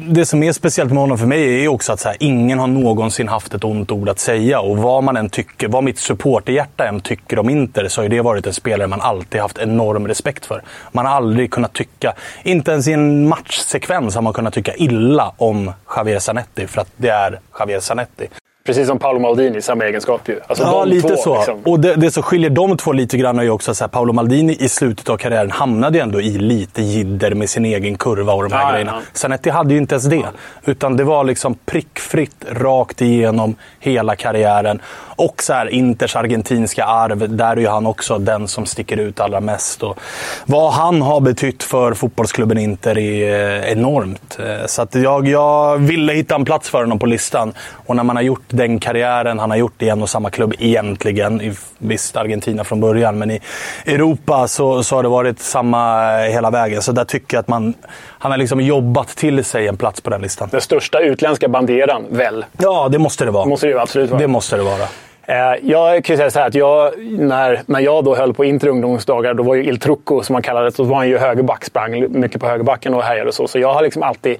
[0.09, 2.67] det som är speciellt med honom för mig är också att så här, ingen har
[2.67, 4.61] någonsin haft ett ont ord att säga.
[4.61, 8.09] Och vad man än tycker, vad mitt supporterhjärta än tycker om Inter, så har ju
[8.09, 10.63] det varit en spelare man alltid haft enorm respekt för.
[10.93, 14.75] Man har aldrig kunnat tycka, inte ens i en en matchsekvens har man kunnat tycka
[14.75, 18.29] illa om Javier Zanetti, för att det är Javier Zanetti.
[18.65, 20.41] Precis som Paolo Maldini, samma egenskap ju.
[20.47, 21.37] Alltså, Ja, lite två, så.
[21.37, 21.59] Liksom.
[21.65, 24.57] Och det, det som skiljer de två lite grann är ju också att Paolo Maldini
[24.61, 28.43] i slutet av karriären hamnade ju ändå i lite jidder med sin egen kurva och
[28.43, 28.93] de här Ja, grejerna.
[28.95, 29.01] ja.
[29.13, 30.25] Zanetti hade ju inte ens det.
[30.65, 34.81] Utan det var liksom prickfritt rakt igenom hela karriären.
[35.17, 39.21] Och så här Inters argentinska arv, där är ju han också den som sticker ut
[39.21, 39.83] allra mest.
[39.83, 39.99] Och
[40.47, 44.39] vad han har betytt för fotbollsklubben Inter är eh, enormt.
[44.39, 47.53] Eh, Så att jag, jag ville hitta en plats för honom på listan.
[47.87, 50.55] Och när man har gjort den karriären han har gjort i en och samma klubb
[50.59, 53.41] egentligen, i visst Argentina från början, men i
[53.87, 56.83] Europa så, så har det varit samma hela vägen.
[56.83, 57.75] Så där tycker jag att man,
[58.19, 60.49] han har liksom jobbat till sig en plats på den listan.
[60.53, 62.45] Den största utländska banderan, väl?
[62.59, 63.47] Ja, det måste det vara.
[63.47, 64.21] måste det absolut vara.
[64.21, 64.83] Det måste det vara.
[65.23, 68.69] Eh, Jag kan säga så här att jag, när, när jag då höll på Inter
[68.69, 71.65] ungdomsdagar, då var ju Il Trucco, som man kallade det, så var han ju högerback,
[71.65, 73.49] sprang mycket på högerbacken och härjade och så.
[73.49, 74.37] Så jag har liksom alltid...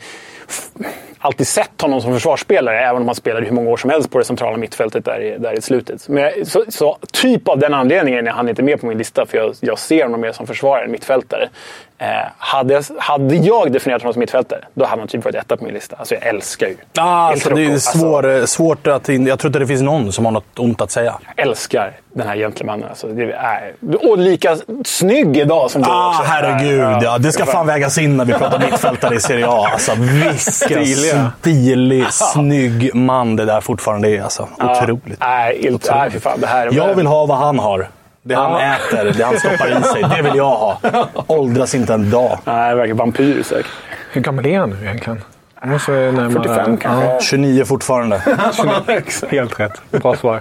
[1.19, 4.19] alltid sett honom som försvarsspelare, även om han spelade hur många år som helst på
[4.19, 6.09] det centrala mittfältet där i, där i slutet.
[6.09, 9.27] Men jag, så, så, typ av den anledningen är han inte med på min lista,
[9.27, 11.49] för jag, jag ser honom mer som försvarare än mittfältare.
[11.99, 12.07] Eh,
[12.39, 15.65] hade, jag- hade jag definierat honom som mittfältare, då hade han typ varit etta på
[15.65, 15.97] min lista.
[15.97, 19.09] Alltså jag älskar ju Ah, alltså, det är svår, svårt att...
[19.09, 21.19] Jag tror inte det finns någon som har något ont att säga.
[21.37, 22.89] älskar den här gentlemannen.
[22.89, 23.73] Alltså, det är,
[24.11, 26.23] och lika snygg idag som du Ah, också.
[26.27, 27.03] herregud.
[27.03, 29.69] Ja, det ska fan vägas in när vi pratar mittfältare i Serie A.
[29.73, 30.87] Alltså, vilken
[31.41, 34.23] stilig, snygg man det där fortfarande är.
[34.23, 35.21] Alltså, otroligt.
[35.21, 36.41] Nej, inte, nej, för fan.
[36.41, 37.89] Det här är Jag vill ha vad han har.
[38.23, 40.05] Det han äter, det han stoppar i sig.
[40.17, 40.79] Det vill jag ha.
[41.27, 42.39] Åldras inte en dag.
[42.45, 43.67] Nej, verkar vampyr säkert.
[44.13, 45.21] Hur gammal är han nu egentligen?
[45.65, 46.31] Måste närmare...
[46.31, 47.19] 45 kanske.
[47.27, 48.19] 29 fortfarande.
[49.31, 49.73] Helt rätt.
[49.91, 50.41] Bra svar.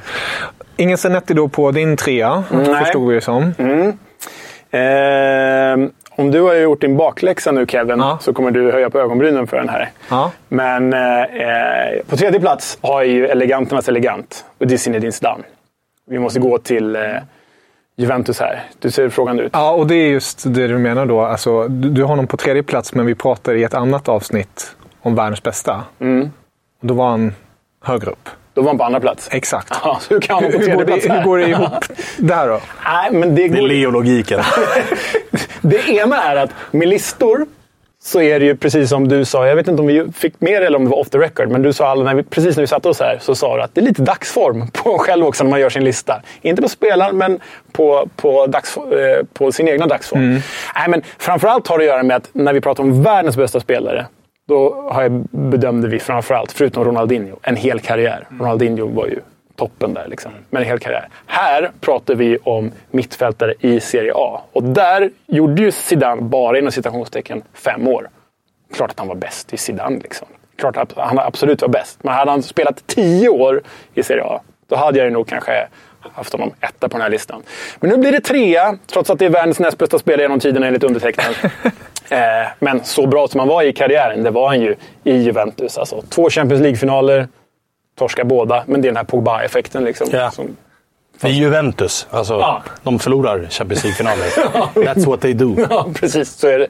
[0.79, 2.65] Ingen Zanetti då på din trea, Nej.
[2.83, 3.43] förstod vi det som.
[4.71, 8.17] Eh, om du har gjort din bakläxa nu Kevin, Ja.
[8.21, 9.89] så kommer du höja på ögonbrynen för den här.
[10.09, 10.31] Ja.
[10.47, 10.99] Men eh,
[12.09, 14.45] på tredje plats har jag ju eleganternas elegant.
[14.57, 15.43] Och det är Zinedine Zidane.
[16.09, 17.01] Vi måste gå till eh,
[17.97, 18.63] Juventus här.
[18.79, 19.49] Du ser frågan ut.
[19.53, 21.21] Ja, och det är just det du menar då.
[21.21, 24.75] Alltså, du, du har honom på tredje plats, men vi pratar i ett annat avsnitt
[25.01, 25.83] om världens bästa.
[26.81, 27.33] Och Då var han
[27.83, 28.29] högre upp.
[28.59, 29.29] Då var han på andra plats.
[29.31, 29.73] Exakt.
[29.83, 31.85] Ja, så hur kan han vara på hur, går det, hur går det ihop
[32.17, 32.59] där då?
[32.85, 33.67] Nej, men det, Det är går...
[33.67, 34.39] Leo-logiken.
[35.61, 37.45] det ena är att med listor
[38.03, 39.47] så är det ju precis som du sa.
[39.47, 41.49] Jag vet inte om vi fick med det eller om det var off the record.
[41.49, 43.61] Men du sa alla, när vi, precis när vi satte oss här så sa du
[43.61, 46.21] att det är lite dagsform på själv också när man gör sin lista.
[46.41, 47.39] Inte på spelaren, men
[47.71, 50.41] på, på, dags, eh, på sin egna dagsform.
[50.75, 53.59] Nej, men framförallt har det att göra med att när vi pratar om världens bästa
[53.59, 54.05] spelare
[54.49, 58.27] då har jag, bedömde vi framförallt, förutom Ronaldinho, en hel karriär.
[58.39, 59.19] Ronaldinho var ju
[59.55, 60.07] toppen där.
[60.07, 60.31] Liksom.
[60.49, 61.07] Men en hel karriär.
[61.25, 64.41] Här pratar vi om mittfältare i Serie A.
[64.51, 68.09] Och där gjorde ju Zidane, bara inom citationstecken, fem år.
[68.73, 69.99] Klart att han var bäst i Zidane.
[69.99, 70.27] Liksom.
[70.57, 72.03] Klart att han absolut var bäst.
[72.03, 73.61] Men hade han spelat tio år
[73.93, 75.67] i Serie A, då hade jag ju nog kanske
[75.99, 77.43] haft honom etta på den här listan.
[77.79, 80.67] Men nu blir det trea, trots att det är världens näst bästa spelare genom tiderna
[80.67, 81.35] enligt undertecknad.
[82.09, 85.77] eh, men så bra som han var i karriären, det var han ju i Juventus.
[85.77, 87.27] Alltså, två Champions League-finaler,
[87.97, 88.63] torska båda.
[88.67, 89.83] Men det är den här Pogba-effekten.
[89.83, 90.31] Liksom, Ja.
[90.31, 90.57] som,
[91.21, 92.07] Det är Juventus.
[92.09, 92.63] Alltså, Ja.
[92.83, 94.25] De förlorar Champions League-finaler.
[94.93, 95.55] That's what they do.
[95.69, 96.29] Ja, precis.
[96.37, 96.67] Så är det.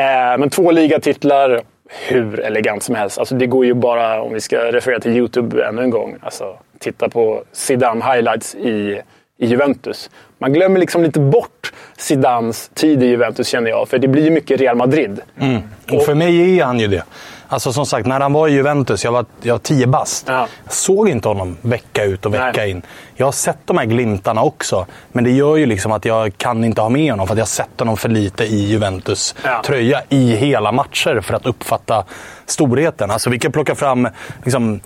[0.00, 1.60] Eh, men två ligatitlar,
[2.08, 3.18] hur elegant som helst.
[3.18, 6.56] Alltså, det går ju bara, om vi ska referera till YouTube ännu en gång, alltså,
[6.78, 9.00] titta på Zidane highlights i,
[9.38, 10.10] i Juventus.
[10.38, 14.30] Man glömmer liksom lite bort Zidans tid i Juventus känner jag, för det blir ju
[14.30, 15.20] mycket Real Madrid.
[15.92, 17.02] Och för mig är han ju det.
[17.48, 20.24] Alltså som sagt, när han var i Juventus, jag var, jag var tio bast.
[20.28, 20.46] Ja.
[20.68, 22.70] Såg inte honom vecka ut och vecka Nej.
[22.70, 22.82] in.
[23.14, 24.86] Jag har sett de här glimtarna också.
[25.12, 27.44] Men det gör ju liksom att jag kan inte ha med honom för att jag
[27.44, 29.62] har sett honom för lite i Juventus Ja.
[29.64, 32.04] tröja i hela matcher för att uppfatta
[32.46, 33.10] storheten.
[33.10, 34.08] Alltså vi kan plocka fram
[34.44, 34.80] liksom,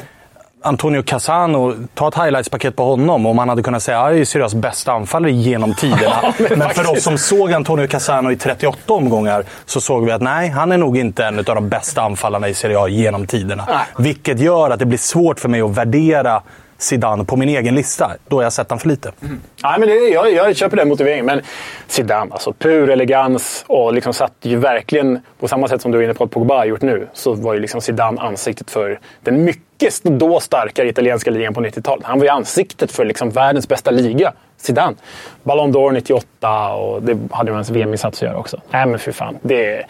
[0.62, 4.24] Antonio Cassano, ta ett highlights-paket på honom och man hade kunnat säga att han är
[4.24, 6.34] seriöst bästa anfallare genom tiderna.
[6.48, 10.22] men men för oss som såg Antonio Cassano i 38 omgångar så såg vi att
[10.22, 13.64] nej, han är nog inte en av de bästa anfallarna i Serie A genom tiderna.
[13.68, 13.86] Nej.
[13.98, 16.42] Vilket gör att det blir svårt för mig att värdera
[16.80, 18.12] Zidane på min egen lista.
[18.28, 19.12] Då har jag sett honom för lite.
[19.22, 19.40] Mm.
[19.62, 21.26] Nej, men det, jag, jag köper den motiveringen.
[21.26, 21.40] Men
[21.86, 26.02] Zidane, alltså pur elegans och liksom satt ju verkligen, på samma sätt som du är
[26.02, 29.44] inne på att Pogba har gjort nu, så var ju liksom Zidane ansiktet för den
[29.44, 32.04] mycket då starkare italienska ligan på 90-talet.
[32.04, 34.32] Han var ju ansiktet för liksom världens bästa liga.
[34.56, 34.96] Zidane.
[35.42, 38.60] Ballon d'Or 98 och det hade ju hans VM-insats att göra också.
[38.70, 39.38] Nej, men fy fan.
[39.42, 39.86] Det är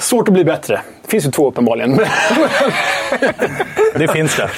[0.00, 0.80] svårt att bli bättre.
[1.02, 2.00] Det finns ju två uppenbarligen.
[3.94, 4.50] Det finns det.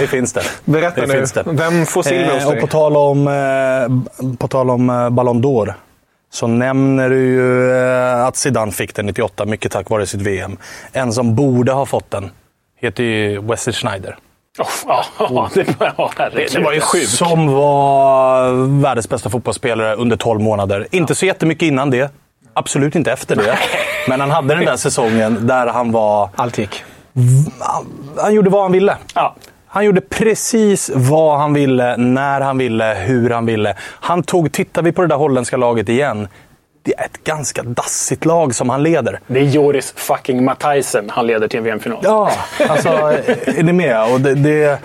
[0.00, 0.42] Det finns det.
[0.64, 1.12] Berätta det nu.
[1.12, 1.44] Finns det.
[1.46, 2.60] Vem får silver hos Eh, och dig?
[2.60, 5.72] på tal om, eh, på tal om eh, Ballon d'Or.
[6.32, 10.56] Så nämner du ju eh, att Zidane fick den 98, mycket tack vare sitt VM.
[10.92, 12.30] En som borde ha fått den
[12.80, 14.16] heter ju Wesley Schneider.
[14.58, 14.66] oh,
[15.18, 16.50] ja, det, ja, herregud.
[16.52, 17.08] Det var ju sjukt.
[17.08, 20.86] Som var världens bästa fotbollsspelare under 12 månader.
[20.90, 22.12] Inte så jättemycket innan det.
[22.54, 23.58] Absolut inte efter det.
[24.08, 26.30] Men han hade den där säsongen där han var...
[26.36, 26.84] Allt gick.
[28.16, 28.96] Han gjorde vad han ville.
[29.14, 29.36] Ja.
[29.66, 33.74] Han gjorde precis vad han ville, när han ville, hur han ville.
[33.80, 36.28] Han tog, tittar vi på det där holländska laget igen,
[36.82, 39.20] det är ett ganska dassigt lag som han leder.
[39.26, 42.00] Det är Joris fucking Matthijsen han leder till en VM-final.
[42.02, 42.30] Ja,
[42.68, 44.12] alltså är ni med?
[44.12, 44.78] Och det, det,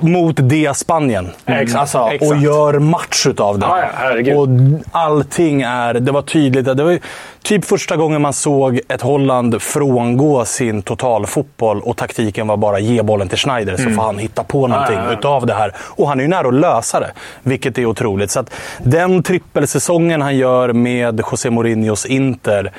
[0.00, 1.30] mot det Spanien.
[1.46, 2.26] Exakt, Alltså.
[2.28, 3.66] Och gör match utav det.
[3.66, 3.84] Ja,
[4.24, 4.48] ja, och
[4.92, 5.94] allting är...
[5.94, 6.64] Det var tydligt.
[6.64, 6.98] Det var
[7.42, 13.02] typ första gången man såg ett Holland frångå sin totalfotboll och taktiken var bara ge
[13.02, 15.18] bollen till Schneider så får han hitta på någonting ja, ja.
[15.18, 15.72] utav det här.
[15.78, 17.10] Och han är ju nära att lösa det,
[17.42, 18.30] vilket är otroligt.
[18.30, 22.72] Så att den trippelsäsongen han gör med José Mourinhos Inter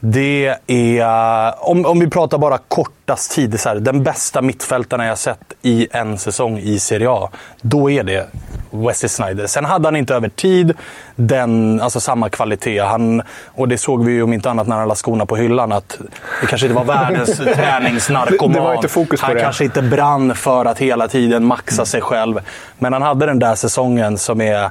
[0.00, 5.18] Det är, om, om vi pratar bara kortast tid, så här, den bästa mittfältarna jag
[5.18, 7.30] sett i en säsong i Serie A.
[7.60, 8.28] Då är det
[8.70, 9.46] Wesley Sneijder.
[9.46, 10.74] Sen hade han inte över tid
[11.16, 12.78] den, alltså samma kvalitet.
[12.78, 15.72] Han, och det såg vi ju om inte annat när han la skorna på hyllan.
[15.72, 15.98] Att
[16.40, 18.52] det kanske inte var världens träningsnarkoman.
[18.52, 19.42] Det var inte fokus på han det.
[19.42, 22.40] kanske inte brann för att hela tiden maxa sig själv.
[22.78, 24.70] Men han hade den där säsongen som är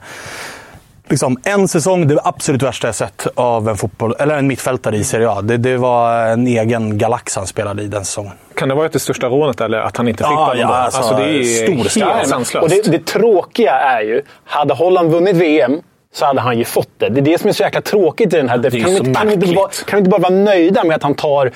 [1.10, 5.03] liksom, en säsong, det absolut värsta jag sett av en, fotboll, eller en mittfältare i
[5.03, 5.41] Serie A.
[5.41, 8.34] Det, det var en egen galax han spelade i den säsongen.
[8.55, 11.16] Kan det varit det största rånet eller att han inte fick Ja, ja, alltså, Alltså,
[11.16, 12.64] det är helt sanslöst.
[12.64, 15.82] Och det, det tråkiga är ju, hade Holland vunnit VM
[16.14, 17.10] så hade han ju fått det.
[17.10, 18.66] Det är det som är så jäkla tråkigt i den här.
[18.66, 19.55] är kan, inte, kan, märkligt.
[19.55, 21.51] bara, kan de inte bara vara nöjda med att han tar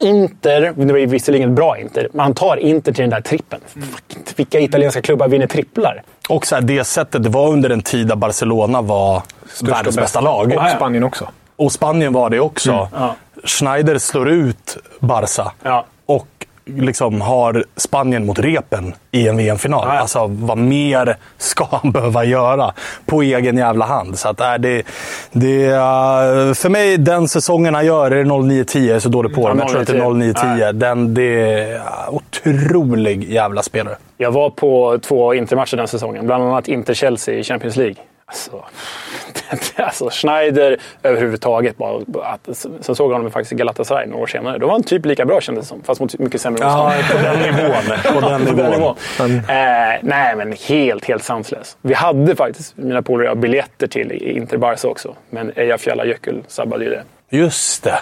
[0.00, 3.60] Inter, det var visserligen ett bra Inter, men han tar Inter till den där trippen.
[3.66, 6.02] Fuck, Vilka italienska klubbar vinner tripplar?
[6.28, 9.22] Och så här, det sättet, var under en tid där Barcelona var
[9.62, 10.52] världens bästa lag.
[10.56, 11.28] Och Spanien också.
[11.56, 12.88] Och Spanien var det också.
[12.92, 13.14] Ja.
[13.44, 15.52] Schneider slår ut Barca.
[15.62, 15.86] Ja.
[16.64, 19.84] Liksom har Spanien mot repen i en VM-final.
[19.88, 20.00] Ja, ja.
[20.00, 22.72] Alltså, vad mer ska han behöva göra
[23.06, 24.18] på egen jävla hand?
[24.18, 24.82] Så att, äh, det,
[25.32, 29.34] det, är, för mig, den säsongen han gör, är det 09-10, jag är så dålig
[29.34, 30.72] på det, Ja, men jag tror att det är 09-10.
[30.72, 33.96] Den, det är äh, otrolig jävla spelare.
[34.16, 37.94] Jag var på två Intermatcher den säsongen, bland annat Inter-Chelsea i Champions League.
[38.30, 38.64] Alltså,
[39.82, 41.76] alltså Schneider överhuvudtaget.
[41.76, 42.48] Bara, att,
[42.80, 44.58] sen såg jag honom faktiskt i Galatasaray några år senare.
[44.58, 47.18] Då var han typ lika bra kändes det som, fast mot mycket sämre Ja, på
[47.18, 47.72] den nivån.
[48.14, 48.70] På den På den nivån.
[48.70, 48.96] nivån.
[49.48, 51.76] Eh, nej, men helt, helt sanslös.
[51.82, 55.14] Vi hade faktiskt, mina polare och jag, biljetter till Inter Barca också.
[55.30, 57.02] Men Eyjafjalla Jökull sabbade ju det.
[57.36, 57.98] Just det.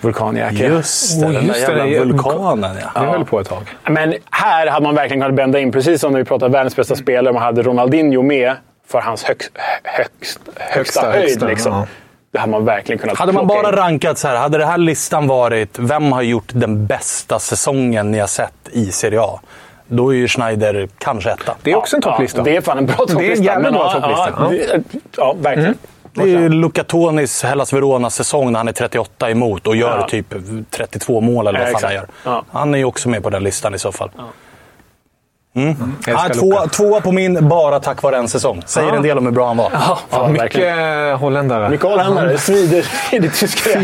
[0.00, 0.72] Vulkanjäkel.
[0.72, 3.00] Just det, Oj, den där just det, jävla det är- vulkanen ja.
[3.00, 3.62] Det höll på ett tag.
[3.88, 6.96] Men här hade man verkligen kunnat bända in, precis som när vi pratade världens bästa
[6.96, 8.54] spelare, man hade Ronaldinho med
[8.90, 9.50] för hans högst,
[9.82, 11.14] högst, högsta, Högsta, höjd.
[11.28, 11.72] högsta, liksom.
[11.72, 11.86] ja.
[12.32, 13.74] Det hade man verkligen kunnat Hade man bara in.
[13.74, 18.18] rankat så här, hade det här listan varit vem har gjort den bästa säsongen ni
[18.18, 19.40] har sett i Serie A?
[19.86, 21.54] Då är ju Schneider kanske etta.
[21.62, 22.38] Det är också en topplista.
[22.38, 23.18] Ja, det är fan en bra topplista.
[23.22, 24.34] Det är en jävla bra ja, topplista.
[24.38, 24.82] Ja, det-
[25.16, 25.78] ja verkligen.
[26.14, 30.08] Det är Luca Tonis Hellas Verona-säsong när han är 38 emot och gör Ja.
[30.08, 30.34] typ
[30.70, 32.06] 32 mål eller vad Ja, fan han gör.
[32.24, 32.44] Ja.
[32.52, 34.10] Han är ju också med på den listan i så fall.
[35.54, 35.76] Mm.
[36.06, 36.66] Ja, två, Luca.
[36.66, 38.62] två på min bara tack vare en säsong.
[38.66, 38.94] Säger Ja.
[38.96, 39.70] en del om hur bra han var.
[39.72, 40.76] Ja, fan, verkligen.
[40.76, 41.68] Mycket holländare.
[41.68, 42.38] Mycket holländare.
[42.38, 43.80] Smider i det tyska.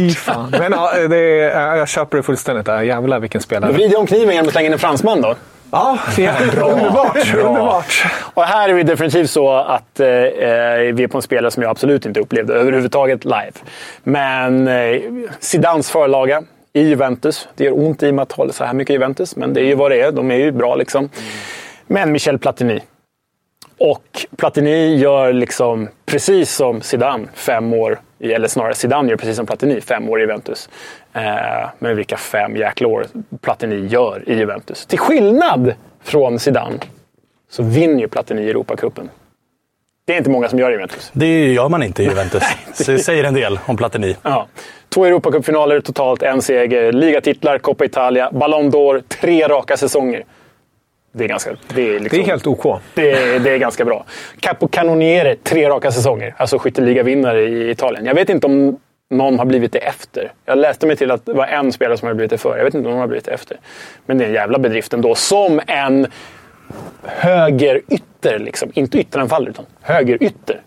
[0.51, 2.67] Men ja, det är, jag köper det fullständigt.
[2.69, 3.83] Ja, Jävlar vilken spelare.
[3.83, 5.35] Jag om kniven genom att slänga in en fransman då.
[5.71, 7.33] Ja, underbart.
[7.33, 7.43] Bra.
[7.49, 8.07] underbart.
[8.35, 11.63] Och här är vi definitivt så att eh, eh, vi är på en spelare som
[11.63, 13.53] jag absolut inte upplevde överhuvudtaget live.
[14.03, 15.01] Men eh,
[15.41, 16.43] Zidans förlaga
[16.77, 17.49] i Juventus.
[17.55, 19.75] Det gör ont i mig att hålla så här mycket Juventus, men det är ju
[19.75, 20.13] vad det är.
[20.13, 21.09] De är ju bra liksom.
[21.87, 22.81] Men Michel Platini.
[23.79, 29.37] Och Platini gör liksom precis som Zidane fem år, i- eller snarare Zidane gör precis
[29.37, 30.69] som Platini fem år i Juventus.
[31.13, 33.07] Eh, men vilka fem jäkla år
[33.41, 34.87] Platini gör i Juventus.
[34.87, 36.79] Till skillnad från Zidane
[37.51, 39.11] så vinner ju Platini Europacupen.
[40.07, 41.11] Det är inte många som gör i Juventus.
[41.13, 42.43] Det gör man inte i Juventus.
[42.75, 44.17] Så det säger en del om Platini.
[44.23, 44.47] Ja.
[44.89, 50.25] Två Europacupfinaler totalt, en seger, ligatitlar, Coppa Italia, Ballon d'Or, tre raka säsonger.
[51.13, 52.81] Det är, ganska, det är, liksom, Det är helt OK.
[52.95, 54.05] det är, det är ganska bra.
[54.41, 56.35] Capo Cannoniere, tre raka säsonger.
[56.37, 58.07] Alltså skytteligavinnare i Italien.
[58.07, 58.81] Jag vet inte om
[59.11, 60.33] någon har blivit det efter.
[60.45, 62.59] Jag läste mig till att det var en spelare som har blivit det före.
[62.59, 63.57] Jag vet inte om någon har blivit det efter.
[64.07, 65.15] Men det är en jävla bedrift ändå.
[65.15, 66.07] Som en
[67.05, 68.71] högerytter, liksom.
[68.75, 70.61] Inte ytteranfallare, utan högerytter.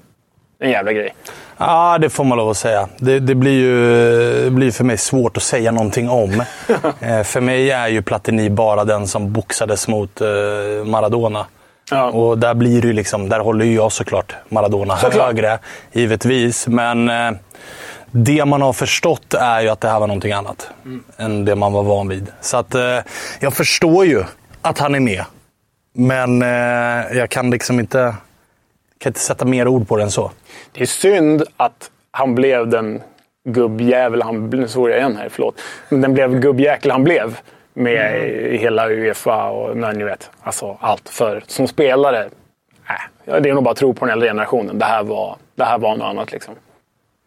[0.62, 1.14] En jävla grej.
[1.58, 2.90] Ja, det får man lov att säga.
[2.98, 6.32] Det, det blir ju det blir för mig svårt att säga någonting om.
[7.00, 10.28] eh, för mig är ju Platini bara den som boxades mot eh,
[10.86, 11.46] Maradona.
[11.92, 12.10] Ja.
[12.10, 15.26] Och där blir det liksom, där håller ju jag såklart Maradona Såklart.
[15.26, 15.60] högre,
[15.92, 16.68] givetvis.
[16.68, 17.32] Men eh,
[18.12, 20.70] det man har förstått är ju att det här var någonting annat
[21.18, 22.28] än det man var van vid.
[22.42, 22.98] Så att eh,
[23.40, 24.24] jag förstår ju
[24.62, 25.24] att han är med.
[25.94, 28.16] Men eh, jag kan liksom inte,
[28.98, 30.32] kan inte sätta mer ord på det än så.
[30.72, 33.02] Det är synd att han blev den
[33.44, 34.62] gubbjävel han blev.
[34.62, 35.62] Nu såg jag igen här, förlåt.
[35.90, 37.40] Men den blev gubbjäkel han blev.
[37.74, 41.10] Med i hela Uefa och men ni vet, alltså allt.
[41.10, 42.24] För som spelare,
[42.90, 42.94] äh,
[43.26, 44.80] ja, det är nog bara att tro på den äldre generationen.
[44.80, 46.56] Det här var, det här var något annat liksom.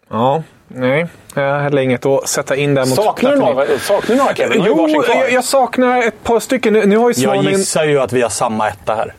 [0.09, 0.43] Ja,
[0.75, 1.07] nej.
[1.35, 4.35] Jag har heller inget att sätta in där mot Saknar du några, saknar du några
[4.35, 4.63] Kevin?
[4.67, 6.73] Jo, jag, jag saknar ett par stycken.
[6.73, 7.53] Nu, nu har ju Jag Svanen...
[7.53, 9.15] gissar ju att vi har samma etta här.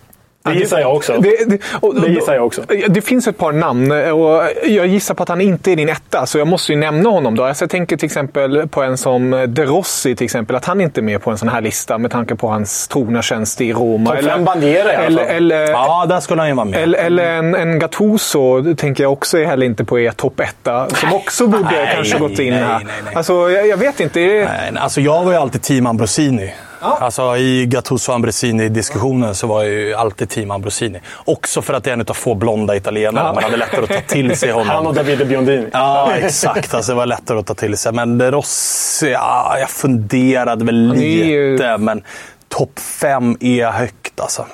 [0.46, 1.18] Det gissar jag också.
[1.18, 2.62] Det, det, och, Det gissar jag också.
[2.88, 6.26] Det finns ett par namn och jag gissar på att han inte är din etta,
[6.26, 7.44] så jag måste ju nämna honom då.
[7.44, 11.00] Alltså jag tänker till exempel på en som De Rossi, till exempel, att han inte
[11.00, 14.16] är med på en sån här lista med tanke på hans trogna tjänst i Roma.
[14.16, 15.36] Topp fem alla eller, fall.
[15.36, 16.80] eller, Ja, där skulle han ju vara med.
[16.84, 20.90] eller, eller en, en Gattuso, tänker jag också är heller inte på er topp etta,
[20.90, 22.82] som också borde Nej, kanske gått in nej, här.
[22.86, 23.16] nej, nej.
[23.16, 24.22] Alltså, jag, jag vet inte.
[24.22, 26.54] Är, Nej, nej, Alltså jag var ju alltid team Ambrosini.
[26.84, 31.00] Alltså I Gattuso Ambrosini-diskussionen så var jag ju alltid team Ambrosini.
[31.26, 33.34] Också för att det är en av få blonda italienare.
[33.34, 34.68] Man hade lättare att ta till sig honom.
[34.68, 35.68] Han och Davide Biondini.
[35.74, 36.74] Ja, exakt.
[36.74, 37.92] Alltså, det var lättare att ta till sig.
[37.94, 41.78] Men De Rossi, ja, jag funderade väl är ju- lite.
[41.78, 42.04] Men
[42.50, 44.46] topp fem är högt alltså.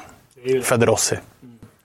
[0.63, 1.15] För De Rossi.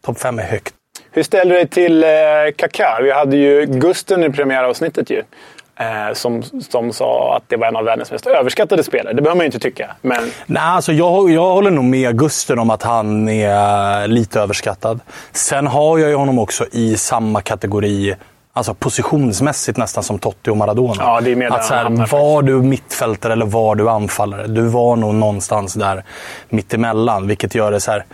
[0.06, 0.74] Topp fem är högt.
[1.12, 2.10] Hur ställer du dig till eh,
[2.56, 3.00] Kaká?
[3.02, 5.22] Vi hade ju Gusten i premiäravsnittet ju.
[5.76, 9.14] Eh, som, som sa att det var en av världens mest överskattade spelare.
[9.14, 9.90] Det behöver man ju inte tycka.
[10.02, 15.00] Men Nej, alltså jag, jag håller nog med Gusten om att han är lite överskattad.
[15.32, 18.14] Sen har jag ju honom också i samma kategori,
[18.52, 20.94] alltså positionsmässigt nästan som Totti och Maradona.
[20.98, 24.46] Ja, det är mer där att så här, var du mittfältare eller var du anfallare?
[24.46, 26.04] Du var nog någonstans där
[26.48, 28.04] mittemellan, vilket gör det så här...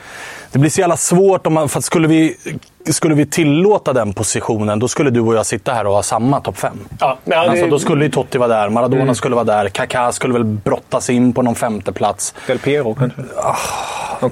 [0.53, 1.69] Det blir så jävla svårt om man...
[1.69, 2.37] För att skulle vi,
[2.85, 6.41] skulle vi tillåta den positionen, då skulle du och jag sitta här och ha samma
[6.41, 6.79] topp fem.
[7.01, 9.69] Ja, men ja, det- Alltså, då skulle ju Totti vara där, Maradona skulle vara där,
[9.69, 12.35] Kaká skulle väl brottas in på någon femte plats.
[12.47, 13.23] Del Piero kanske?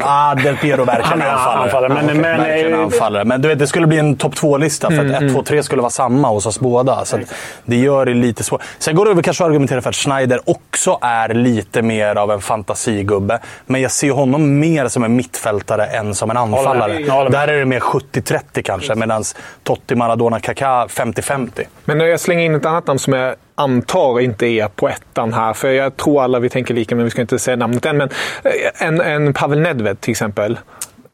[0.01, 1.63] Ah, Del Piero verkligen anfallare.
[1.65, 2.15] anfallare, men- Ah, okej.
[2.21, 3.25] men- verkligen eh, anfallare.
[3.25, 5.83] Men du vet, det skulle bli en topp två-lista för att 1, 2, 3 skulle
[5.83, 7.05] vara samma hos oss båda.
[7.05, 7.23] Så att
[7.65, 8.63] det gör det lite svårt.
[8.79, 12.31] Sen går det väl kanske att argumentera för att Schneider också är lite mer av
[12.33, 13.39] en fantasigubbe.
[13.67, 16.93] Men jag ser honom mer som en mittfältare än som en anfallare.
[17.31, 19.25] Där är det mer 70-30 kanske, medan
[19.63, 21.49] Totti, Maradona, Kaká 50-50.
[21.85, 25.53] Men jag slänger in ett annat namn som jag antar inte är på ettan här.
[25.53, 27.97] För jag tror alla vi tänker lika, men vi ska inte säga namnet än.
[27.97, 28.09] Men
[28.45, 30.59] eh, en, en Pavel Nedved till exempel.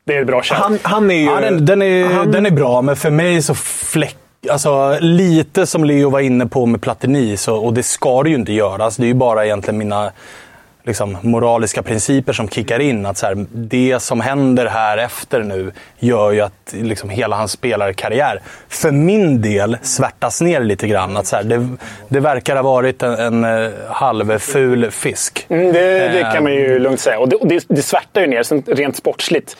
[0.04, 0.58] det är ett bra shout.
[0.58, 1.24] Han, han är ju...
[1.24, 4.16] Ja, den, den, är, han- den är bra, men för mig så fläck...
[4.50, 8.34] Alltså, lite som Leo var inne på med Platini, så, och det ska det ju
[8.36, 8.96] inte göras.
[8.96, 10.12] Det är ju bara egentligen mina
[10.84, 13.06] liksom, moraliska principer som kickar in.
[13.06, 17.52] Att så här, det som händer här efter nu gör ju att liksom, hela hans
[17.52, 21.16] spelarkarriär, för min del, svärtas ner lite grann.
[21.16, 21.68] Att, så här, det,
[22.08, 25.46] det verkar ha varit en, en eh, halvful fisk.
[25.48, 27.18] Mm, det, det kan man ju lugnt säga.
[27.18, 29.56] Och det, det, det svärtar ju ner, rent sportsligt.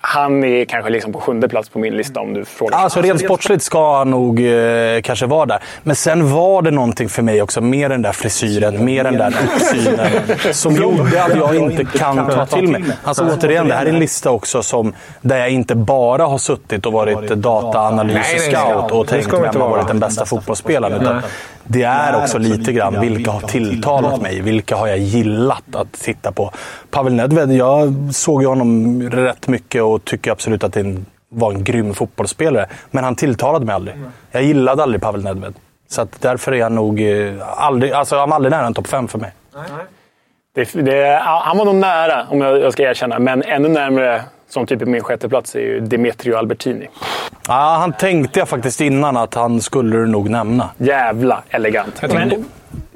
[0.00, 2.78] Han är kanske liksom på sjunde plats på min lista om du frågar.
[2.78, 5.58] Alltså rent sportsligt ska han nog eh, kanske vara där.
[5.82, 9.34] Men sen var det någonting för mig också, med den där frisyren, med den där
[9.56, 10.10] uppsynen,
[10.52, 12.82] som gjorde att jag inte kan ta till mig.
[13.02, 16.86] Alltså återigen, det här är en lista också som, där jag inte bara har suttit
[16.86, 21.02] och varit Nej, nej, dataanalys-scout och tänkt vem har varit den bästa fotbollsspelaren.
[21.02, 21.22] Utan
[21.68, 26.32] det är också lite grann vilka har tilltalat mig, vilka har jag gillat att titta
[26.32, 26.50] på.
[26.90, 30.96] Pavel Nedved, jag såg ju honom rätt mycket och tycker absolut att det
[31.28, 32.66] var en grym fotbollsspelare.
[32.90, 33.96] Men han tilltalade mig aldrig.
[34.30, 35.54] Jag gillade aldrig Pavel Nedved.
[35.88, 38.86] Så att därför är han nog eh, aldrig, alltså han var aldrig nära en topp
[38.86, 39.32] fem för mig.
[40.54, 43.18] Det, det, han var nog nära, om jag, jag ska erkänna.
[43.18, 46.88] Men ännu närmare, som typ min sjätte plats är ju Demetrio Albertini.
[47.48, 50.70] Ja, han tänkte jag faktiskt innan att han skulle du nog nämna.
[50.78, 52.02] Jävla elegant.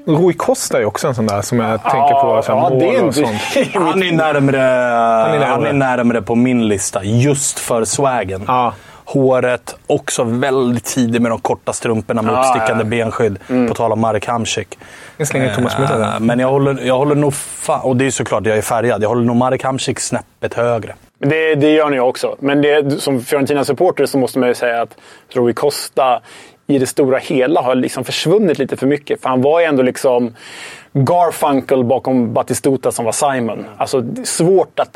[0.06, 2.42] Rui Costa är också en sån där som jag tänker på.
[2.48, 3.40] Ja, mål det är och sånt.
[3.74, 5.68] Han är närmre, han är närmre.
[5.68, 8.44] är närmre på min lista, just för swagen.
[8.46, 8.74] Ja.
[9.04, 12.88] Håret, också väldigt tidig med de korta strumporna med Ja, uppstickande ja.
[13.04, 13.38] benskydd.
[13.68, 14.78] På tal om Marek Hamsik.
[15.16, 16.20] Jag slänger Thomas Müller Eh, där.
[16.20, 17.32] Men jag håller, jag håller nog...
[17.32, 19.02] Fa- och det är såklart, jag är färgad.
[19.02, 20.94] Jag håller nog Marek Hamsik snäppet högre.
[21.22, 22.36] Det, det gör ni också.
[22.38, 24.96] Men det, som Fiorentina-supporter så måste man ju säga att
[25.28, 26.20] Rui Costa
[26.66, 29.22] i det stora hela har liksom försvunnit lite för mycket.
[29.22, 30.34] För han var ju ändå liksom
[30.92, 33.64] Garfunkel bakom Batistuta som var Simon.
[33.76, 34.90] Alltså svårt att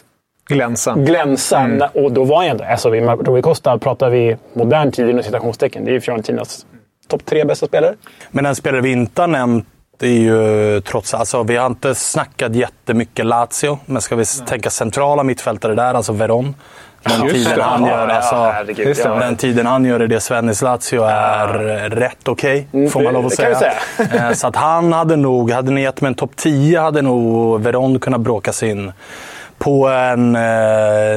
[0.49, 0.95] Glänsa.
[0.95, 1.91] glänsa.
[1.95, 2.65] Och då var han ju ändå...
[2.65, 5.85] Alltså, vi- Rui Costa pratar vi modern tid inom citationstecken.
[5.85, 6.67] Det är ju Fiorentinas
[7.09, 7.95] topp tre bästa spelare.
[8.31, 9.67] Men en spelare vi inte har nämnt
[10.03, 14.71] är ju trots alltså Vi har inte snackat jättemycket Lazio, men ska vi s- tänka
[14.71, 16.55] centrala mittfältare där, alltså Veron.
[17.03, 17.63] Den Just tiden det.
[17.63, 19.03] han Ja, gör, ja, alltså, herregud, det.
[19.05, 19.15] ja.
[19.15, 21.49] den tiden han gör i det Svennis Lazio är
[21.91, 23.73] rätt okej, får man det- lov att det säga.
[23.99, 27.03] vi Eh, Så att han hade nog, hade ni gett mig en topp 10 hade
[27.03, 28.93] nog Veron kunnat bråka sig in
[29.59, 30.43] på en eh,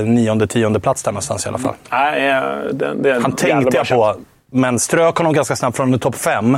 [0.06, 1.76] nionde, tionde plats där någonstans i alla fall.
[1.92, 2.42] Nej, eh,
[2.74, 4.16] den, den, Han tänkte jag på,
[4.52, 6.58] men strök honom ganska snabbt från topp 5.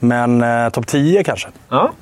[0.00, 1.48] Men eh, topp 10 kanske.
[1.68, 1.92] Ja.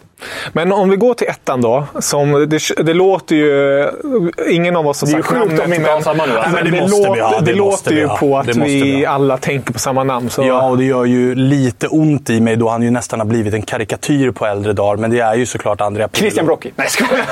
[0.53, 1.85] Men om vi går till ettan då.
[1.99, 3.89] Som det, det låter ju...
[4.51, 5.65] Ingen av oss har Det är ju sagt sjukt namnet.
[5.65, 6.37] om vi inte har samma nu.
[6.39, 6.51] alltså.
[6.55, 8.83] men det det, måste låter, vi ha, det, det låter ju på att Det vi
[8.83, 10.31] vi alla tänker på samma namn.
[10.31, 10.43] Så.
[10.45, 13.55] Ja, och det gör ju lite ont i mig då han ju nästan har blivit
[13.55, 14.97] en karikatyr på äldre dagar.
[14.97, 16.21] Men det är ju såklart Andrea Pirlo.
[16.23, 16.73] Christian Brocchi.
[16.77, 17.25] Nej, jag skojar.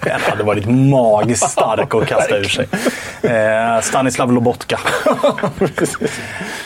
[0.00, 2.66] Den hade varit magiskt stark att kasta ur sig.
[3.22, 4.80] Eh, Stanislav Lobotka.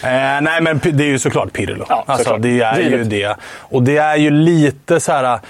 [0.03, 1.85] eh, nej, men det är ju såklart Pirlo.
[1.89, 2.43] Ja, alltså, såklart.
[2.43, 3.11] det är ju Givet.
[3.11, 3.37] det.
[3.59, 5.41] Och det är ju lite så här...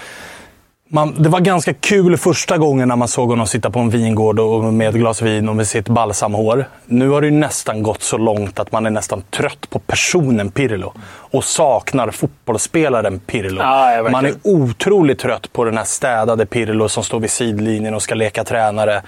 [0.87, 4.39] Man, det var ganska kul första gången när man såg honom sitta på en vingård
[4.39, 6.65] och med ett glas vin och med sitt balsamhår.
[6.85, 10.51] Nu har det ju nästan gått så långt att man är nästan trött på personen
[10.51, 10.93] Pirlo.
[11.07, 13.61] Och saknar fotbollsspelaren Pirlo.
[13.61, 14.11] Verkligen.
[14.11, 18.15] man är otroligt trött på den här städade Pirlo som står vid sidlinjen och ska
[18.15, 19.01] leka tränare.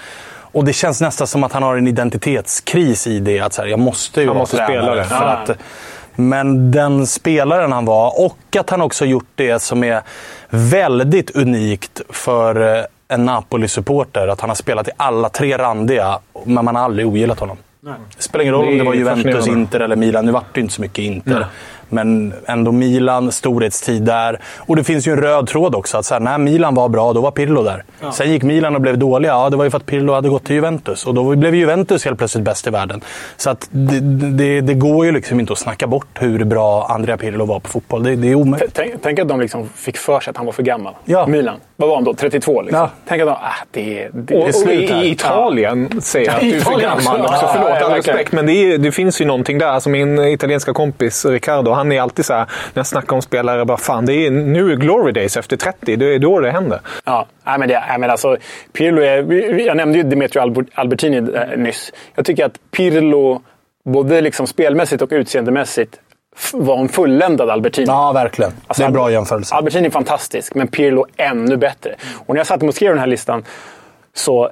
[0.51, 3.39] Och det känns nästan som att han har en identitetskris i det.
[3.39, 4.81] Att så här, jag måste ju Han vara måste tränare.
[4.81, 5.03] spela det.
[5.03, 5.49] För att,
[6.17, 10.01] men den spelaren han var och att han också gjort det som är
[10.49, 14.27] väldigt unikt för eh, en Napoli-supporter.
[14.27, 17.57] Att han har spelat i alla tre randiga, men man har aldrig ogillat honom.
[18.17, 19.47] Det spelar ingen roll Det om det var Juventus.
[19.47, 20.25] Inter eller Milan.
[20.25, 21.45] Nu vart det inte så mycket Inter.
[21.89, 24.39] Men ändå Milan, storhetstid där.
[24.57, 25.97] Och det finns ju en röd tråd också.
[25.97, 27.83] Att så här, när Milan var bra, då var Pirlo där.
[28.11, 29.31] Sen gick Milan och blev dåliga.
[29.31, 31.05] Ja, det var ju för att Pirlo hade gått till Juventus.
[31.05, 33.01] Och då blev Juventus helt plötsligt bäst i världen.
[33.37, 33.99] Så att det,
[34.37, 37.69] det, det går ju liksom inte att snacka bort hur bra Andrea Pirlo var på
[37.69, 38.03] fotboll.
[38.03, 38.71] Det, det är omöjligt.
[38.73, 40.93] Tänk, tänk att de liksom fick för sig att han var för gammal.
[41.05, 41.27] Ja.
[41.27, 41.55] Milan.
[41.75, 42.13] Vad var han då?
[42.13, 42.79] 32 liksom.
[42.79, 42.89] Ja.
[43.07, 43.31] Tänk att de...
[43.33, 43.39] Ah,
[43.71, 45.03] det, det, Och, är och slut här.
[45.03, 47.33] i, i Italien säger jag att Ja, du är för gammal också.
[47.33, 47.45] också.
[47.45, 48.31] Ja, Förlåt, ja, all respekt.
[48.31, 49.67] Men det, är, det finns ju någonting där.
[49.67, 53.65] Alltså min italienska kompis Riccardo, han är alltid så här, när jag snackar om spelare,
[53.65, 55.95] bara fan, det är nu är glory days efter 30.
[55.95, 56.79] Det är då det händer.
[57.05, 58.37] Ja, nej, men det, nej, men alltså,
[58.73, 61.91] Pirlo är, jag nämnde ju Demetrio Albert- Albertini eh, nyss.
[62.15, 63.41] Jag tycker att Pirlo,
[63.85, 65.99] både liksom spelmässigt och utseendemässigt,
[66.53, 67.87] var en fulländad Albertini.
[67.87, 68.51] Ja, verkligen.
[68.67, 69.55] Alltså, det är en bra jämförelse.
[69.55, 71.95] Albertini är fantastisk, men Pirlo ännu bättre.
[72.25, 73.43] Och när jag satt och skrev den här listan
[74.13, 74.49] så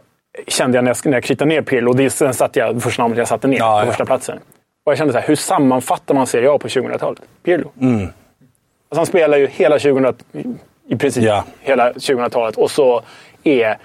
[0.47, 3.03] kände jag när jag, när jag kritade ner Pirlo, och det, sen satte jag första
[3.03, 3.91] namnet jag satte ner Ja, på ja.
[3.91, 4.39] första platsen.
[4.85, 7.21] Och jag kände så här, hur sammanfattar man Serie A på 2000-talet?
[7.43, 7.71] Pirlo.
[7.81, 8.01] Mm.
[8.01, 10.15] Alltså han spelar ju hela 2000
[10.89, 11.43] i princip Ja.
[11.61, 13.01] hela 2000-talet och så
[13.43, 13.77] är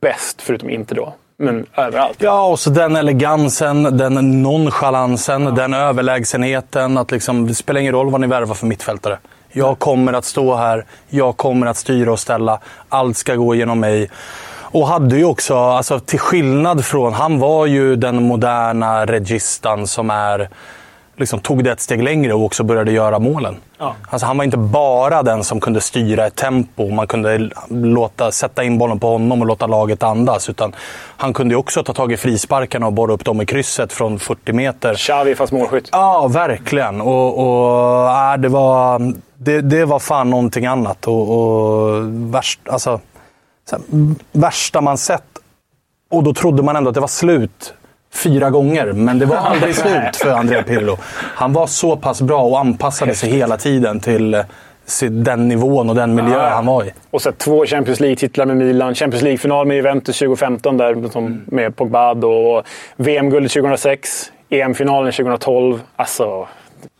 [0.00, 2.16] bäst, förutom inte då, men överallt.
[2.22, 6.98] Ja, och så den elegansen, den nonchalansen, den överlägsenheten.
[6.98, 9.18] Att liksom, det spelar ingen roll vad ni värvar för mittfältare.
[9.52, 12.60] Jag kommer att stå här, jag kommer att styra och ställa.
[12.88, 14.10] Allt ska gå genom mig.
[14.70, 17.12] Och hade ju också, alltså, till skillnad från...
[17.12, 20.48] Han var ju den moderna registan som är
[21.18, 23.56] liksom tog det ett steg längre och också började göra målen.
[23.78, 23.94] Ja.
[24.10, 26.90] Alltså, han var inte bara den som kunde styra ett tempo.
[26.90, 30.48] Man kunde låta, sätta in bollen på honom och låta laget andas.
[30.48, 30.74] Utan
[31.16, 34.52] han kunde också ta tag i frisparkarna och borra upp dem i krysset från 40
[34.52, 34.94] meter.
[34.94, 35.88] Xavi fast målskytt.
[35.92, 37.00] Ja, verkligen.
[37.00, 41.06] Och, och, äh, det, var, det, det var fan någonting annat.
[41.06, 42.04] Och, och
[42.34, 43.00] värst, alltså, så
[43.76, 43.80] här,
[44.32, 45.24] värsta man sett.
[46.10, 47.74] Och då trodde man ändå att det var slut
[48.14, 48.92] fyra gånger.
[48.92, 50.98] Men det var aldrig slut för Andrea Pirlo.
[51.34, 54.44] Han var så pass bra och anpassade sig hela tiden till eh,
[55.10, 56.92] den nivån och den miljö han var i.
[57.10, 58.94] Och så två Champions League-titlar med Milan.
[58.94, 62.10] Champions League-final med Juventus 2015 där, som med Pogba.
[62.10, 62.66] Och
[62.96, 64.32] VM-guldet 2006.
[64.50, 65.80] EM-finalen 2012.
[65.96, 66.48] Alltså,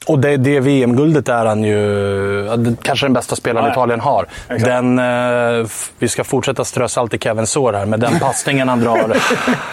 [0.09, 3.73] Och det, det VM-guldet är han ju kanske den bästa spelaren Ja.
[3.73, 4.27] Italien har.
[4.49, 4.65] Exakt.
[4.65, 5.67] Den, eh,
[5.99, 9.17] vi ska fortsätta strö salt i Kevins sår här, men den passningen han drar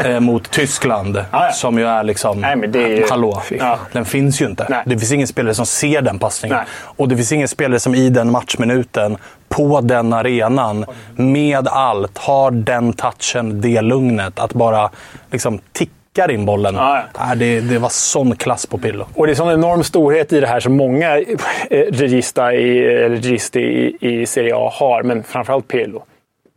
[0.05, 1.51] eh, mot Tyskland, Ja, ja.
[1.51, 2.41] som ju är liksom...
[2.41, 3.41] Nej, men det är ju- Hallå,
[3.91, 4.65] den finns ju inte.
[4.69, 4.83] Nej.
[4.85, 6.57] Det finns ingen spelare som ser den passningen.
[6.57, 6.65] Nej.
[6.97, 9.17] Och det finns ingen spelare som i den matchminuten,
[9.49, 14.39] på den arenan, med allt, har den touchen, det lugnet.
[14.39, 14.89] Att bara
[15.31, 15.59] liksom
[16.15, 16.75] tickar in bollen.
[16.75, 19.05] Ja, Nej, det, det var sån klass på Pirlo.
[19.15, 21.25] Och det är sån enorm storhet i det här som många eh,
[21.69, 26.03] regista i, eller register i, i Serie A har, men framförallt Pirlo.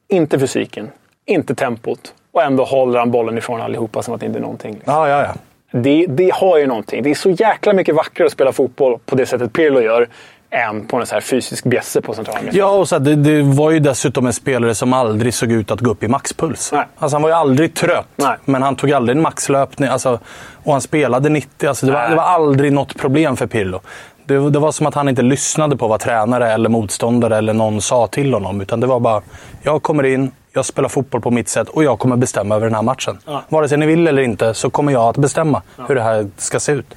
[0.08, 0.90] Inte fysiken,
[1.26, 4.74] inte tempot och ändå håller han bollen ifrån allihopa som att det inte är någonting.
[4.74, 4.94] liksom.
[4.94, 5.34] Ja, ja, ja.
[5.80, 7.02] Det, det har ju någonting.
[7.02, 10.08] Det är så jäkla mycket vackrare att spela fotboll på det sättet Pirlo gör
[10.50, 12.50] än på en så här fysisk bjässe på centralen.
[12.52, 15.70] Ja, och så här, det, det var ju dessutom en spelare som aldrig såg ut
[15.70, 16.72] att gå upp i maxpuls.
[16.72, 16.84] Nej.
[16.98, 18.36] Alltså, han var ju aldrig trött, Nej.
[18.44, 19.88] men han tog aldrig en maxlöpning.
[19.88, 20.20] Alltså,
[20.64, 21.68] och han spelade 90.
[21.68, 23.80] Alltså, det, var, det var aldrig något problem för Pirlo.
[24.24, 27.80] Det, det var som att han inte lyssnade på vad tränare eller motståndare eller någon
[27.80, 28.60] sa till honom.
[28.60, 29.22] Utan det var bara,
[29.62, 32.74] jag kommer in, jag spelar fotboll på mitt sätt och jag kommer bestämma över den
[32.74, 33.18] här matchen.
[33.48, 36.60] Vare sig ni vill eller inte så kommer jag att bestämma hur det här ska
[36.60, 36.94] se ut.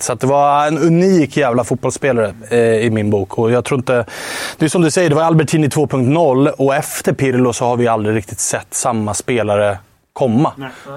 [0.00, 3.38] Så det var en unik jävla fotbollsspelare eh, i min bok.
[3.38, 4.04] Och jag tror inte...
[4.58, 7.88] Det är som du säger, det var Albertini 2.0 och efter Pirlo så har vi
[7.88, 9.78] aldrig riktigt sett samma spelare
[10.18, 10.52] komma.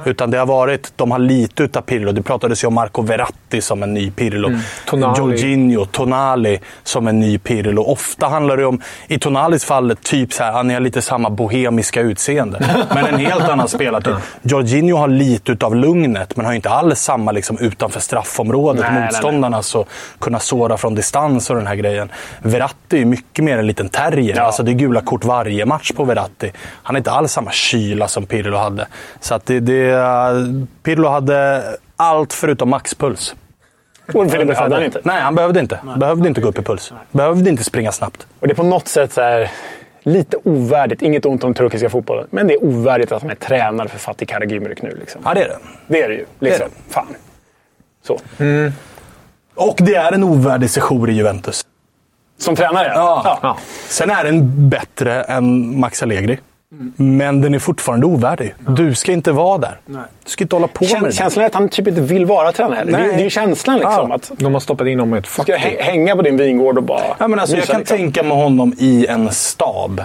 [0.06, 2.12] Utan det har varit, de har lite utav Pirlo.
[2.12, 4.48] Det pratades ju om Marco Verratti som en ny Pirlo.
[4.48, 4.60] Mm.
[4.86, 5.20] Tonali.
[5.20, 7.84] Jorginho, Tonali som en ny Pirlo.
[7.84, 12.02] Ofta handlar det om, i Tonalis fall, typ så här, han har lite samma bohemiska
[12.02, 12.86] utseende.
[12.96, 14.16] Men en helt annan spelartyp.
[14.42, 18.82] Jorginho har lite utav lugnet, men har inte alls samma liksom, utanför straffområdet.
[18.82, 19.10] Nej, nej, nej.
[19.12, 19.86] motståndarna så
[20.20, 22.12] kunna såra från distans och den här grejen.
[22.42, 24.36] Verratti är mycket mer en liten terrier.
[24.36, 24.44] Ja.
[24.44, 26.52] Alltså, det är gula kort varje match på Verratti.
[26.84, 28.88] Han har inte alls samma kyla som Pirlo hade.
[29.20, 30.06] Så att det, det,
[30.84, 31.64] Pirlo hade
[31.96, 33.36] allt förutom maxpuls.
[34.14, 35.02] Och Filip hade han inte.
[35.04, 35.80] Nej, han behövde inte.
[35.98, 36.94] Behövde inte gå upp i puls.
[37.12, 38.28] Behövde inte springa snabbt.
[38.40, 39.52] Och det är på något sätt så här,
[40.04, 41.02] lite ovärdigt.
[41.02, 42.28] Inget ont om turkiska fotbollen.
[42.30, 44.98] Men det är ovärdigt att han är tränare för Fatih Karagümrük nu.
[45.00, 45.22] Liksom.
[45.26, 45.58] Ja, det är det.
[45.88, 46.26] Det är det ju.
[46.40, 46.68] Liksom.
[46.90, 47.08] Fan.
[48.04, 48.20] Så.
[49.56, 51.66] Och det är en ovärdig sejour i Juventus.
[52.38, 52.92] Som tränare?
[52.96, 53.40] Ja.
[53.42, 53.58] ja.
[53.88, 56.40] Sen är den bättre än Max Allegri.
[56.96, 58.54] Men den är fortfarande ovärdig.
[58.68, 59.78] Du ska inte vara där.
[59.86, 61.12] Du ska inte hålla på med Kän, det.
[61.12, 62.92] känslan är att han typ inte vill vara tränare heller.
[62.92, 63.16] Det, är- Nej.
[63.16, 64.10] det är ju känslan liksom.
[64.10, 64.16] Ja.
[64.16, 65.50] Att De har stoppat in honom i ett ska fack.
[65.62, 67.98] hä- hänga på din vingård och bara Ja, men alltså, jag kan liksom.
[67.98, 70.02] tänka mig honom i en stab.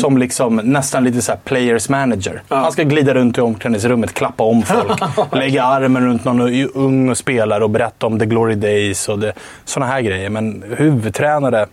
[0.00, 2.42] Som liksom nästan lite så här players manager.
[2.48, 5.00] Han ska glida runt i omklädningsrummet, klappa om folk.
[5.34, 6.40] lägga armen runt någon
[6.74, 9.18] ung spelare och berätta om the glory days och
[9.64, 10.30] såna här grejer.
[10.30, 11.66] Men huvudtränare.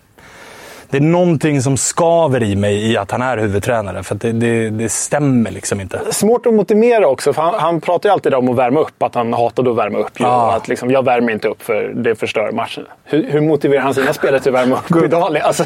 [0.94, 4.04] Det är någonting som skaver i mig i att han är huvudtränare.
[4.04, 6.02] För att det, det, det stämmer liksom inte.
[6.12, 9.04] Svårt att motivera också, för han, han pratar ju alltid om att värma upp.
[9.04, 10.22] Att han hatade att värma upp.
[10.22, 12.84] Och Att liksom, jag värmer inte upp för det förstör matchen.
[13.04, 15.38] Hur, hur motiverar han sina spelare till att värma upp idag?
[15.44, 15.64] Alltså,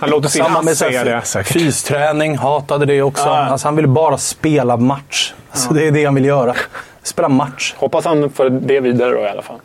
[0.00, 1.52] Han låter sin Samma med säga det säkert.
[1.52, 3.26] Fysträning, hatade det också.
[3.26, 3.36] Ja.
[3.36, 5.34] Alltså, han ville bara spela match.
[5.50, 6.54] Alltså, Det är det han vill göra.
[7.02, 7.74] Spela match.
[7.78, 9.56] hoppas han får det vidare då i alla fall.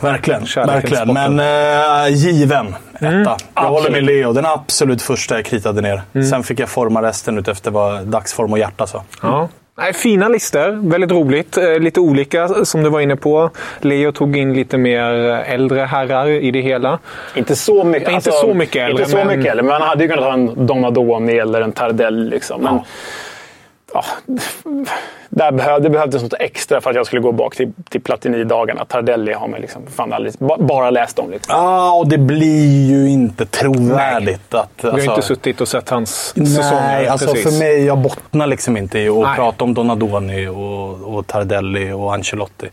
[0.00, 0.46] Verkligen.
[0.46, 1.04] Kärleken verkligen.
[1.06, 1.36] sporten.
[1.36, 3.36] Men äh, given etta.
[3.54, 3.92] Jag håller Absolut.
[3.92, 4.32] med Leo.
[4.32, 6.22] Den absolut första jag kritade ner.
[6.30, 9.02] Sen fick jag forma resten utefter vad dagsform och hjärta sa.
[9.22, 9.48] Ja.
[9.78, 10.90] Nej, fina listor.
[10.90, 11.56] Väldigt roligt.
[11.56, 13.50] Eh, Lite olika som du var inne på.
[13.80, 15.10] Leo tog in lite mer
[15.46, 16.98] äldre herrar i det hela.
[17.34, 20.02] Inte så mycket, Inte så mycket äldre, Inte så men- mycket äldre, men man hade
[20.04, 22.30] ju kunnat ha en Donadoni eller en Tardelli.
[22.30, 22.62] Liksom.
[22.62, 22.84] Men, ja.
[25.28, 28.84] Där behöv, det behövdes något extra för att jag skulle gå bak till, till Platini-dagarna.
[28.84, 31.30] Tardelli har man liksom fan aldrig, ba- bara läst om.
[31.30, 31.54] Liksom.
[31.56, 34.54] Ja, och det blir ju inte trovärdigt.
[34.54, 36.70] Att, Du har alltså, inte suttit och sett hans säsonger.
[36.80, 37.44] Nej, alltså precis.
[37.58, 39.36] för mig, jag bottnar liksom inte i att Nej.
[39.36, 42.68] prata om Donadoni och, och Tardelli och Ancelotti.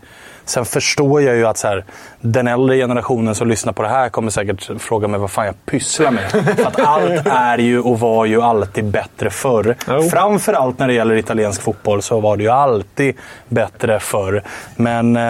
[0.46, 1.86] Sen förstår jag ju att så här,
[2.22, 5.66] den äldre generationen som lyssnar på det här kommer säkert fråga mig vad fan jag
[5.66, 6.32] pysslar med.
[6.32, 9.76] För att allt är ju och var ju alltid bättre förr.
[9.88, 10.02] Jo.
[10.02, 13.16] Framförallt när det gäller italiensk fotboll så var det ju alltid
[13.48, 14.44] bättre förr.
[14.76, 15.24] Men eh,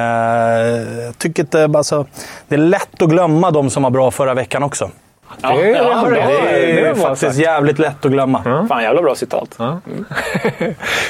[1.05, 1.70] jag tycker inte...
[1.76, 2.05] Alltså,
[2.47, 4.89] det är lätt att glömma de som var bra förra veckan också.
[5.41, 6.19] Det är, Ja, det bra.
[6.19, 7.36] är, Det är faktiskt sagt.
[7.38, 8.65] jävligt lätt att glömma.
[8.69, 9.57] Fan, jävla bra citat.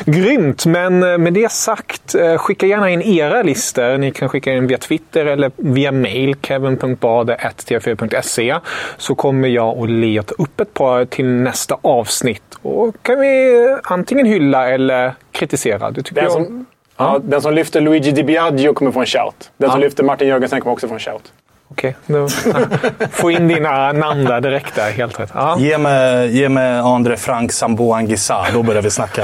[0.06, 3.98] Grymt, men eh, med det sagt, eh, skicka gärna in era listor.
[3.98, 8.56] Ni kan skicka in via Twitter eller via mail, kevin.bade.tf4.se.
[8.98, 12.44] Så kommer jag och Leo ta upp ett par till nästa avsnitt.
[12.62, 15.92] Och kan vi antingen hylla eller kritisera.
[15.92, 16.32] Det tycker Den jag.
[16.34, 16.66] som,
[16.98, 19.52] ja, den som lyfter Luigi Di Biagio kommer få en shout.
[19.58, 19.86] Den som Ja.
[19.86, 21.32] lyfter Martin Jörgensen kommer också få en shout.
[21.72, 22.28] Okej, då-
[23.12, 24.76] få in dina namn där direkt.
[24.76, 25.30] Där, helt rätt.
[25.34, 25.56] Ja.
[25.60, 29.24] Ge mig, ge mig André Frank Sambo Anguissa, då börjar vi snacka.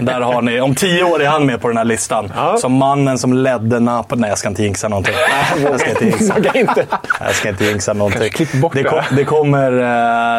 [0.00, 2.32] Där har ni, om tio år är han med på den här listan.
[2.36, 2.56] Ja.
[2.56, 4.20] Som mannen som ledde Napoli.
[4.20, 5.14] Nej, jag ska inte jinxa någonting.
[5.62, 6.34] Jag ska inte jinxa.
[6.54, 6.86] Inte.
[7.20, 8.30] Jag ska inte jinxa någonting.
[8.30, 9.72] klipp bort det, kom, det, kommer,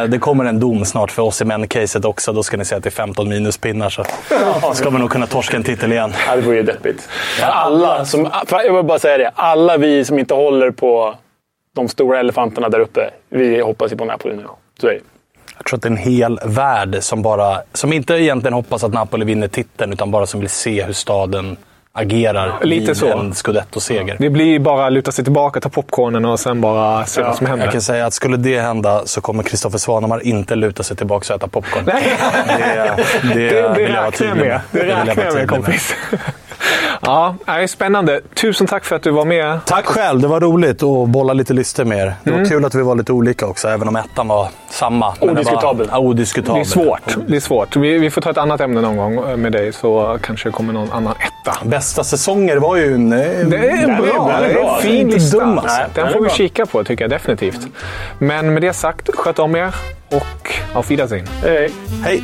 [0.04, 2.34] eh, det kommer en dom snart för oss i caset också.
[2.34, 3.90] Då ska ni se att det är 15 minuspinnar.
[3.90, 4.04] Så
[4.74, 6.14] ska vi nog kunna torska en titel igen.
[6.28, 7.10] Ja, det vore ju deppigt.
[7.42, 9.32] Alla som, jag vill bara säga det.
[9.36, 11.16] Alla vi som inte håller på
[11.78, 14.44] de stora elefanterna där uppe, vi hoppas ju på Napoli nu.
[14.82, 15.00] Så är det.
[15.58, 18.94] Jag tror att det är en hel värld som, bara, som inte egentligen hoppas att
[18.94, 21.58] Napoli vinner titeln, utan bara som vill se hur staden
[21.94, 23.18] agerar Lite vid så.
[23.18, 24.16] en scudetto-seger.
[24.20, 27.66] Det blir bara luta sig tillbaka, ta popcornen och sen bara se vad som händer.
[27.66, 31.34] Jag kan säga att skulle det hända så kommer Kristoffer Svanemar inte luta sig tillbaka
[31.34, 31.84] och äta popcorn.
[31.88, 32.18] Nej.
[32.48, 34.62] Det, det, Det, det vill jag vara tydlig med.
[34.72, 35.94] Det räknar jag med kompis.
[37.02, 38.22] Ja, det är spännande.
[38.36, 39.60] Tusen tack för att du var med.
[39.66, 42.14] Tack själv, det var roligt att bolla lite listor med er.
[42.24, 42.50] Det var Mm.
[42.50, 45.14] kul att vi var lite olika också, även om ettan var samma.
[45.20, 45.88] Det var- Odiskutabel.
[45.92, 46.56] Ja, odiskutabel.
[46.56, 47.18] Det är svårt.
[47.28, 47.76] Det är svårt.
[47.76, 50.54] Vi, vi får ta ett annat ämne någon gång eh, med dig så kanske det
[50.54, 51.58] kommer någon annan etta.
[51.66, 53.10] Bästa säsonger var ju en...
[53.10, 54.76] Det är en Den är bra, bra, det är bra.
[54.76, 55.38] en fin lista.
[55.40, 55.78] dum, alltså.
[55.78, 56.30] Nej, Den får vi bra.
[56.36, 57.68] kika på tycker jag definitivt.
[58.20, 59.76] Men med det sagt, sköt om er
[60.12, 61.28] och auf Wiedersehen.
[61.44, 61.72] Hej.
[62.04, 62.24] Hej!